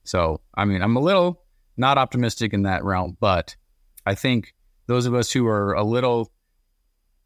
So, 0.06 0.40
I 0.56 0.66
mean, 0.66 0.82
I'm 0.82 0.96
a 0.96 1.02
little 1.02 1.44
not 1.78 1.98
optimistic 1.98 2.54
in 2.54 2.64
that 2.64 2.84
realm, 2.84 3.18
but 3.20 3.56
I 4.06 4.16
think 4.16 4.56
those 4.88 5.06
of 5.06 5.14
us 5.14 5.32
who 5.32 5.46
are 5.48 5.74
a 5.74 5.84
little, 5.84 6.32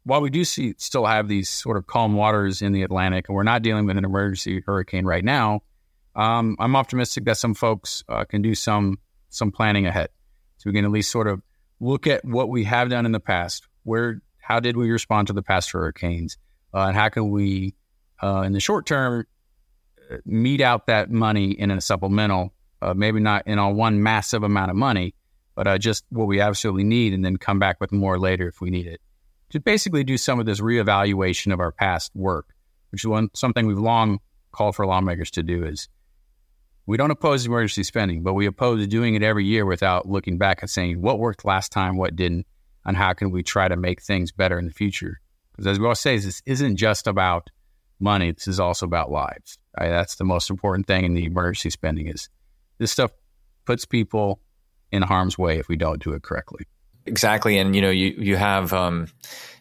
while 0.02 0.20
we 0.20 0.30
do 0.30 0.44
see 0.44 0.74
still 0.78 1.06
have 1.06 1.28
these 1.28 1.48
sort 1.48 1.76
of 1.76 1.86
calm 1.86 2.14
waters 2.14 2.60
in 2.60 2.72
the 2.72 2.82
Atlantic, 2.82 3.28
and 3.28 3.36
we're 3.36 3.44
not 3.44 3.62
dealing 3.62 3.86
with 3.86 3.96
an 3.96 4.04
emergency 4.04 4.62
hurricane 4.66 5.06
right 5.06 5.24
now, 5.24 5.62
um, 6.16 6.56
I'm 6.58 6.74
optimistic 6.74 7.24
that 7.24 7.38
some 7.38 7.54
folks 7.54 8.04
uh, 8.08 8.24
can 8.24 8.42
do 8.42 8.54
some 8.54 8.98
some 9.30 9.50
planning 9.50 9.86
ahead, 9.86 10.10
so 10.58 10.70
we 10.70 10.74
can 10.74 10.84
at 10.84 10.90
least 10.90 11.10
sort 11.10 11.26
of 11.26 11.40
look 11.80 12.06
at 12.06 12.24
what 12.24 12.48
we 12.48 12.64
have 12.64 12.88
done 12.90 13.06
in 13.06 13.12
the 13.12 13.20
past. 13.20 13.66
Where, 13.84 14.22
how 14.38 14.60
did 14.60 14.76
we 14.76 14.90
respond 14.90 15.28
to 15.28 15.32
the 15.32 15.42
past 15.42 15.70
hurricanes, 15.70 16.36
uh, 16.72 16.80
and 16.80 16.96
how 16.96 17.08
can 17.08 17.30
we 17.30 17.74
uh, 18.22 18.42
in 18.42 18.52
the 18.52 18.60
short 18.60 18.86
term, 18.86 19.26
uh, 20.10 20.16
mete 20.24 20.60
out 20.60 20.86
that 20.86 21.10
money 21.10 21.52
in 21.52 21.70
a 21.70 21.80
supplemental, 21.80 22.52
uh, 22.82 22.94
maybe 22.94 23.20
not 23.20 23.46
in 23.46 23.58
a 23.58 23.70
one 23.70 24.02
massive 24.02 24.42
amount 24.42 24.70
of 24.70 24.76
money, 24.76 25.14
but 25.54 25.66
uh, 25.66 25.78
just 25.78 26.04
what 26.10 26.26
we 26.26 26.40
absolutely 26.40 26.84
need, 26.84 27.12
and 27.12 27.24
then 27.24 27.36
come 27.36 27.58
back 27.58 27.80
with 27.80 27.92
more 27.92 28.18
later 28.18 28.48
if 28.48 28.60
we 28.60 28.70
need 28.70 28.86
it. 28.86 29.00
To 29.50 29.60
basically 29.60 30.04
do 30.04 30.18
some 30.18 30.40
of 30.40 30.46
this 30.46 30.60
reevaluation 30.60 31.52
of 31.52 31.60
our 31.60 31.72
past 31.72 32.10
work, 32.14 32.54
which 32.90 33.02
is 33.02 33.06
one 33.06 33.28
something 33.34 33.66
we've 33.66 33.78
long 33.78 34.20
called 34.52 34.74
for 34.74 34.86
lawmakers 34.86 35.30
to 35.32 35.42
do. 35.42 35.64
Is 35.64 35.88
we 36.86 36.96
don't 36.96 37.10
oppose 37.10 37.46
emergency 37.46 37.84
spending, 37.84 38.22
but 38.22 38.34
we 38.34 38.46
oppose 38.46 38.86
doing 38.88 39.14
it 39.14 39.22
every 39.22 39.44
year 39.44 39.64
without 39.64 40.08
looking 40.08 40.38
back 40.38 40.60
and 40.60 40.70
saying 40.70 41.00
what 41.00 41.18
worked 41.18 41.44
last 41.44 41.72
time, 41.72 41.96
what 41.96 42.16
didn't, 42.16 42.46
and 42.84 42.96
how 42.96 43.12
can 43.12 43.30
we 43.30 43.42
try 43.42 43.68
to 43.68 43.76
make 43.76 44.02
things 44.02 44.32
better 44.32 44.58
in 44.58 44.66
the 44.66 44.72
future. 44.72 45.20
Because 45.52 45.66
as 45.66 45.78
we 45.78 45.86
all 45.86 45.94
say, 45.94 46.18
this 46.18 46.42
isn't 46.46 46.76
just 46.76 47.06
about 47.06 47.48
money. 48.00 48.32
This 48.32 48.48
is 48.48 48.60
also 48.60 48.86
about 48.86 49.10
lives. 49.10 49.58
Right? 49.78 49.88
That's 49.88 50.16
the 50.16 50.24
most 50.24 50.50
important 50.50 50.86
thing 50.86 51.04
in 51.04 51.14
the 51.14 51.24
emergency 51.24 51.70
spending 51.70 52.06
is 52.06 52.28
this 52.78 52.92
stuff 52.92 53.12
puts 53.64 53.84
people 53.84 54.40
in 54.92 55.02
harm's 55.02 55.38
way 55.38 55.58
if 55.58 55.68
we 55.68 55.76
don't 55.76 56.02
do 56.02 56.12
it 56.12 56.22
correctly. 56.22 56.66
Exactly, 57.06 57.58
and 57.58 57.74
you 57.76 57.82
know, 57.82 57.90
you 57.90 58.14
you 58.16 58.36
have 58.36 58.72
um, 58.72 59.08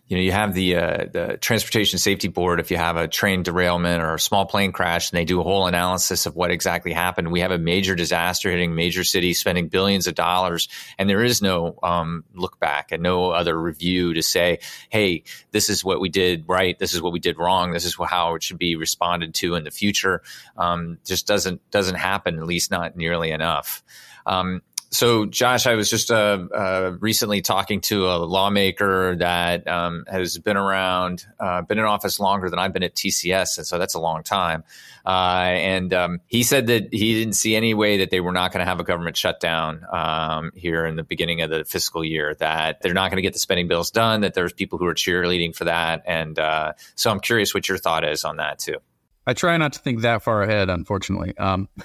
you 0.08 0.18
know, 0.18 0.24
you 0.24 0.34
have 0.34 0.54
the 0.54 0.76
uh, 0.76 1.06
the 1.12 1.38
Transportation 1.40 1.98
Safety 1.98 2.28
Board. 2.28 2.60
If 2.60 2.72
you 2.72 2.78
have 2.78 2.98
a 2.98 3.08
train 3.08 3.42
derailment 3.42 4.04
or 4.04 4.16
a 4.16 4.20
small 4.20 4.46
plane 4.46 4.74
crash, 4.74 5.10
and 5.10 5.18
they 5.18 5.24
do 5.24 5.40
a 5.40 5.44
whole 5.44 5.66
analysis 5.66 6.26
of 6.26 6.36
what 6.36 6.52
exactly 6.52 6.92
happened. 6.92 7.32
We 7.32 7.40
have 7.40 7.52
a 7.52 7.58
major 7.58 7.96
disaster 7.96 8.52
hitting 8.52 8.76
major 8.76 9.06
cities, 9.06 9.40
spending 9.40 9.70
billions 9.70 10.06
of 10.08 10.16
dollars, 10.16 10.68
and 10.98 11.10
there 11.10 11.24
is 11.24 11.42
no 11.42 11.80
um, 11.82 12.26
look 12.34 12.60
back 12.60 12.92
and 12.92 13.02
no 13.02 13.32
other 13.32 13.60
review 13.60 14.14
to 14.14 14.22
say, 14.22 14.60
"Hey, 14.90 15.24
this 15.52 15.70
is 15.70 15.86
what 15.86 16.02
we 16.02 16.10
did 16.10 16.44
right. 16.48 16.78
This 16.78 16.94
is 16.94 17.02
what 17.02 17.14
we 17.14 17.20
did 17.20 17.40
wrong. 17.40 17.72
This 17.72 17.86
is 17.86 17.96
how 17.96 18.36
it 18.36 18.44
should 18.44 18.60
be 18.60 18.76
responded 18.76 19.34
to 19.36 19.56
in 19.56 19.64
the 19.64 19.72
future." 19.72 20.22
Um, 20.58 20.98
just 21.06 21.28
doesn't 21.28 21.62
doesn't 21.72 21.96
happen, 21.96 22.40
at 22.40 22.46
least 22.46 22.72
not 22.72 22.98
nearly 22.98 23.32
enough. 23.32 23.82
Um, 24.26 24.62
so, 24.94 25.26
Josh, 25.26 25.66
I 25.66 25.74
was 25.74 25.90
just 25.90 26.12
uh, 26.12 26.46
uh, 26.56 26.96
recently 27.00 27.42
talking 27.42 27.82
to 27.82 28.08
a 28.08 28.18
lawmaker 28.18 29.16
that 29.16 29.68
um, 29.68 30.06
has 30.08 30.38
been 30.38 30.56
around, 30.56 31.26
uh, 31.40 31.64
been 31.64 31.80
in 31.80 31.86
office 31.86 32.20
longer 32.20 32.48
than 32.48 32.60
I've 32.60 32.74
been 32.74 32.84
at 32.84 32.94
TCS, 32.94 33.58
and 33.58 33.66
so 33.66 33.80
that's 33.80 33.96
a 33.96 34.00
long 34.00 34.22
time. 34.22 34.64
Uh, 35.04 35.50
and 35.50 35.94
um, 35.94 36.20
he 36.28 36.44
said 36.44 36.68
that 36.68 36.94
he 36.94 37.16
didn't 37.16 37.34
see 37.34 37.56
any 37.56 37.74
way 37.74 37.98
that 37.98 38.12
they 38.12 38.20
were 38.20 38.32
not 38.32 38.52
going 38.52 38.60
to 38.60 38.66
have 38.66 38.80
a 38.80 38.84
government 38.84 39.18
shutdown 39.18 39.84
um, 39.92 40.52
here 40.54 40.86
in 40.86 40.96
the 40.96 41.04
beginning 41.04 41.42
of 41.42 41.50
the 41.50 41.66
fiscal 41.66 42.06
year. 42.06 42.36
That 42.36 42.82
they're 42.82 42.94
not 42.94 43.10
going 43.10 43.18
to 43.18 43.24
get 43.24 43.34
the 43.34 43.40
spending 43.40 43.68
bills 43.68 43.90
done. 43.90 44.22
That 44.22 44.36
there's 44.36 44.54
people 44.54 44.78
who 44.78 44.86
are 44.86 44.94
cheerleading 44.94 45.56
for 45.56 45.66
that, 45.66 46.04
and 46.06 46.38
uh, 46.38 46.74
so 46.94 47.10
I'm 47.10 47.20
curious 47.20 47.54
what 47.54 47.68
your 47.68 47.80
thought 47.80 48.04
is 48.04 48.26
on 48.26 48.38
that 48.38 48.60
too. 48.60 48.78
I 49.26 49.34
try 49.34 49.58
not 49.58 49.74
to 49.74 49.80
think 49.80 50.02
that 50.02 50.22
far 50.22 50.44
ahead, 50.44 50.70
unfortunately. 50.70 51.34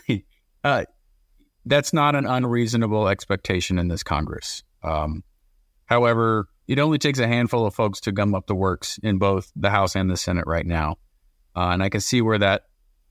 That's 1.68 1.92
not 1.92 2.14
an 2.14 2.24
unreasonable 2.24 3.08
expectation 3.08 3.78
in 3.78 3.88
this 3.88 4.02
Congress. 4.02 4.62
Um, 4.82 5.22
however, 5.84 6.48
it 6.66 6.78
only 6.78 6.98
takes 6.98 7.18
a 7.18 7.26
handful 7.26 7.66
of 7.66 7.74
folks 7.74 8.00
to 8.00 8.12
gum 8.12 8.34
up 8.34 8.46
the 8.46 8.54
works 8.54 8.98
in 9.02 9.18
both 9.18 9.52
the 9.54 9.68
House 9.68 9.94
and 9.94 10.10
the 10.10 10.16
Senate 10.16 10.46
right 10.46 10.64
now, 10.64 10.96
uh, 11.54 11.68
and 11.68 11.82
I 11.82 11.90
can 11.90 12.00
see 12.00 12.22
where 12.22 12.38
that 12.38 12.62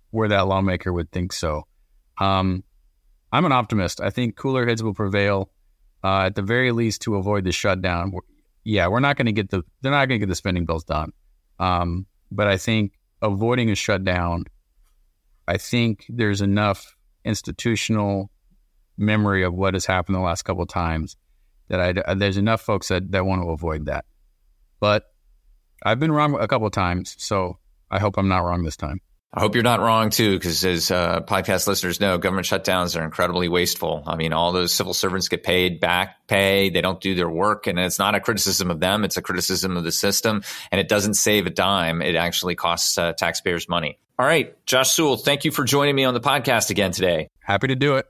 where 0.09 0.29
that 0.29 0.47
lawmaker 0.47 0.91
would 0.91 1.11
think 1.11 1.33
so. 1.33 1.67
Um, 2.17 2.63
I'm 3.31 3.45
an 3.45 3.51
optimist. 3.51 4.01
I 4.01 4.09
think 4.09 4.35
cooler 4.35 4.65
heads 4.65 4.81
will 4.81 4.93
prevail, 4.93 5.51
uh, 6.03 6.21
at 6.21 6.35
the 6.35 6.41
very 6.41 6.71
least, 6.71 7.01
to 7.03 7.15
avoid 7.15 7.43
the 7.43 7.51
shutdown. 7.51 8.13
Yeah, 8.63 8.87
we're 8.87 9.01
not 9.01 9.17
going 9.17 9.27
to 9.27 9.33
get 9.33 9.51
the 9.51 9.63
they're 9.81 9.91
not 9.91 10.07
going 10.07 10.19
to 10.19 10.25
get 10.25 10.29
the 10.29 10.35
spending 10.35 10.65
bills 10.65 10.83
done, 10.83 11.11
um, 11.59 12.07
but 12.31 12.47
I 12.47 12.57
think 12.57 12.93
avoiding 13.21 13.69
a 13.69 13.75
shutdown. 13.75 14.45
I 15.47 15.57
think 15.57 16.05
there's 16.09 16.41
enough 16.41 16.95
institutional 17.23 18.31
memory 18.97 19.43
of 19.43 19.53
what 19.53 19.73
has 19.73 19.85
happened 19.85 20.15
the 20.15 20.21
last 20.21 20.43
couple 20.43 20.63
of 20.63 20.69
times 20.69 21.15
that 21.69 22.07
I, 22.07 22.13
there's 22.15 22.37
enough 22.37 22.61
folks 22.61 22.87
that, 22.87 23.11
that 23.11 23.25
want 23.25 23.41
to 23.41 23.49
avoid 23.49 23.85
that. 23.85 24.05
But 24.79 25.05
I've 25.83 25.99
been 25.99 26.11
wrong 26.11 26.39
a 26.39 26.47
couple 26.47 26.67
of 26.67 26.73
times, 26.73 27.15
so 27.17 27.59
I 27.91 27.99
hope 27.99 28.17
I'm 28.17 28.27
not 28.27 28.39
wrong 28.39 28.63
this 28.63 28.77
time. 28.77 29.01
I 29.33 29.41
hope 29.41 29.55
you're 29.55 29.63
not 29.63 29.81
wrong 29.81 30.09
too, 30.09 30.37
because 30.37 30.63
as 30.63 30.89
uh, 30.89 31.19
podcast 31.21 31.67
listeners 31.67 31.99
know, 31.99 32.17
government 32.17 32.47
shutdowns 32.47 32.99
are 32.99 33.03
incredibly 33.03 33.49
wasteful. 33.49 34.01
I 34.07 34.15
mean, 34.15 34.31
all 34.31 34.53
those 34.53 34.73
civil 34.73 34.93
servants 34.93 35.27
get 35.27 35.43
paid 35.43 35.81
back 35.81 36.27
pay; 36.27 36.69
they 36.69 36.79
don't 36.79 37.01
do 37.01 37.13
their 37.13 37.29
work, 37.29 37.67
and 37.67 37.77
it's 37.77 37.99
not 37.99 38.15
a 38.15 38.21
criticism 38.21 38.71
of 38.71 38.79
them; 38.79 39.03
it's 39.03 39.17
a 39.17 39.21
criticism 39.21 39.75
of 39.75 39.83
the 39.83 39.91
system, 39.91 40.43
and 40.71 40.79
it 40.79 40.87
doesn't 40.87 41.15
save 41.15 41.45
a 41.45 41.49
dime. 41.49 42.01
It 42.01 42.15
actually 42.15 42.55
costs 42.55 42.97
uh, 42.97 43.13
taxpayers 43.13 43.67
money. 43.67 43.99
All 44.17 44.25
right, 44.25 44.55
Josh 44.65 44.91
Sewell, 44.91 45.17
thank 45.17 45.43
you 45.43 45.51
for 45.51 45.65
joining 45.65 45.95
me 45.95 46.05
on 46.05 46.13
the 46.13 46.21
podcast 46.21 46.71
again 46.71 46.91
today. 46.91 47.27
Happy 47.41 47.67
to 47.67 47.75
do 47.75 47.97
it. 47.97 48.05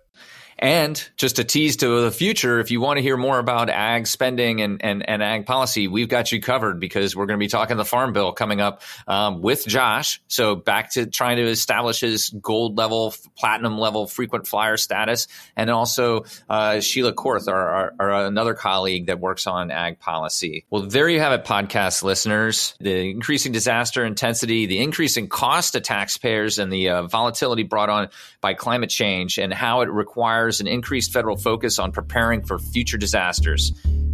And 0.60 1.10
just 1.18 1.38
a 1.38 1.44
tease 1.44 1.78
to 1.78 2.02
the 2.02 2.12
future, 2.12 2.60
if 2.60 2.72
you 2.72 2.82
want 2.82 2.98
to 2.98 3.04
hear 3.04 3.16
more 3.16 3.38
about 3.38 3.70
ag 3.70 4.08
spending 4.08 4.62
and, 4.62 4.84
and, 4.84 5.08
and 5.08 5.22
ag 5.22 5.46
policy, 5.46 5.88
we've 5.88 6.10
got 6.10 6.32
you 6.32 6.42
covered 6.42 6.80
because 6.80 7.16
we're 7.16 7.28
going 7.28 7.40
to 7.40 7.44
be 7.44 7.48
talking 7.48 7.78
the 7.78 7.86
Farm 7.86 8.12
Bill 8.12 8.32
coming 8.32 8.60
up 8.60 8.82
um, 9.08 9.42
with 9.42 9.68
Josh. 9.68 10.20
So 10.28 10.56
back 10.56 10.94
to 10.94 11.06
trying 11.06 11.38
to 11.38 11.44
establish 11.44 12.00
his 12.00 12.30
gold 12.30 12.76
level, 12.76 13.14
platinum 13.38 13.78
level 13.78 14.08
frequent 14.08 14.48
flyer 14.48 14.78
status. 14.78 15.28
And 15.56 15.70
also 15.70 16.26
uh, 16.50 16.80
Sheila 16.80 17.14
Korth, 17.14 17.48
our, 17.48 17.70
our, 17.70 17.94
our, 18.00 18.26
another 18.26 18.56
colleague 18.56 19.08
that 19.08 19.20
works 19.20 19.46
on 19.46 19.70
ag 19.70 20.00
policy. 20.00 20.66
Well, 20.72 20.84
there 20.84 21.08
you 21.08 21.20
have 21.20 21.34
it, 21.34 21.46
podcast 21.46 22.02
listeners. 22.02 22.76
The 22.80 23.12
increasing 23.12 23.52
disaster 23.52 24.04
intensity, 24.04 24.66
the 24.66 24.80
increasing 24.80 25.28
cost 25.28 25.74
to 25.74 25.82
taxpayers, 25.82 26.58
and 26.58 26.72
the 26.72 26.90
uh, 26.90 27.04
volatility 27.04 27.64
brought 27.64 27.90
on 27.90 28.10
by 28.42 28.56
climate 28.56 28.90
change 28.90 29.38
and 29.38 29.54
how 29.54 29.82
it 29.82 29.90
requires 29.90 30.47
requires 30.48 30.62
an 30.62 30.68
increased 30.68 31.12
federal 31.12 31.36
focus 31.36 31.78
on 31.78 31.92
preparing 31.92 32.42
for 32.42 32.58
future 32.58 32.98
disasters. 32.98 33.74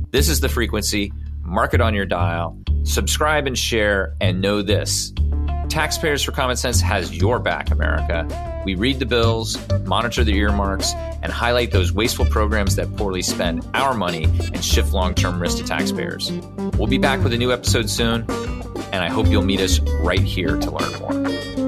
This 0.10 0.30
is 0.30 0.40
the 0.40 0.50
frequency. 0.50 1.14
Mark 1.44 1.76
it 1.76 1.82
on 1.82 1.94
your 1.94 2.08
dial. 2.08 2.58
Subscribe 2.84 3.46
and 3.46 3.56
share, 3.58 4.16
and 4.20 4.42
know 4.42 4.64
this. 4.64 5.14
Taxpayers 5.70 6.24
for 6.24 6.32
Common 6.32 6.56
Sense 6.56 6.82
has 6.82 7.16
your 7.16 7.38
back, 7.38 7.70
America. 7.70 8.26
We 8.66 8.74
read 8.74 8.98
the 8.98 9.06
bills, 9.06 9.58
monitor 9.86 10.24
the 10.24 10.36
earmarks, 10.36 10.94
and 11.22 11.32
highlight 11.32 11.72
those 11.72 11.92
wasteful 11.92 12.26
programs 12.26 12.76
that 12.78 12.96
poorly 12.96 13.22
spend 13.22 13.64
our 13.76 13.94
money 13.94 14.24
and 14.24 14.66
shift 14.66 14.92
long 14.92 15.14
term 15.14 15.40
risk 15.40 15.58
to 15.58 15.64
taxpayers. 15.64 16.32
We'll 16.78 16.88
be 16.88 16.98
back 16.98 17.24
with 17.24 17.34
a 17.34 17.38
new 17.38 17.52
episode 17.52 17.92
soon, 17.92 18.26
and 18.92 19.04
I 19.04 19.10
hope 19.10 19.28
you'll 19.28 19.46
meet 19.46 19.62
us 19.62 19.80
right 20.02 20.20
here 20.20 20.58
to 20.58 20.72
learn 20.72 21.00
more. 21.00 21.63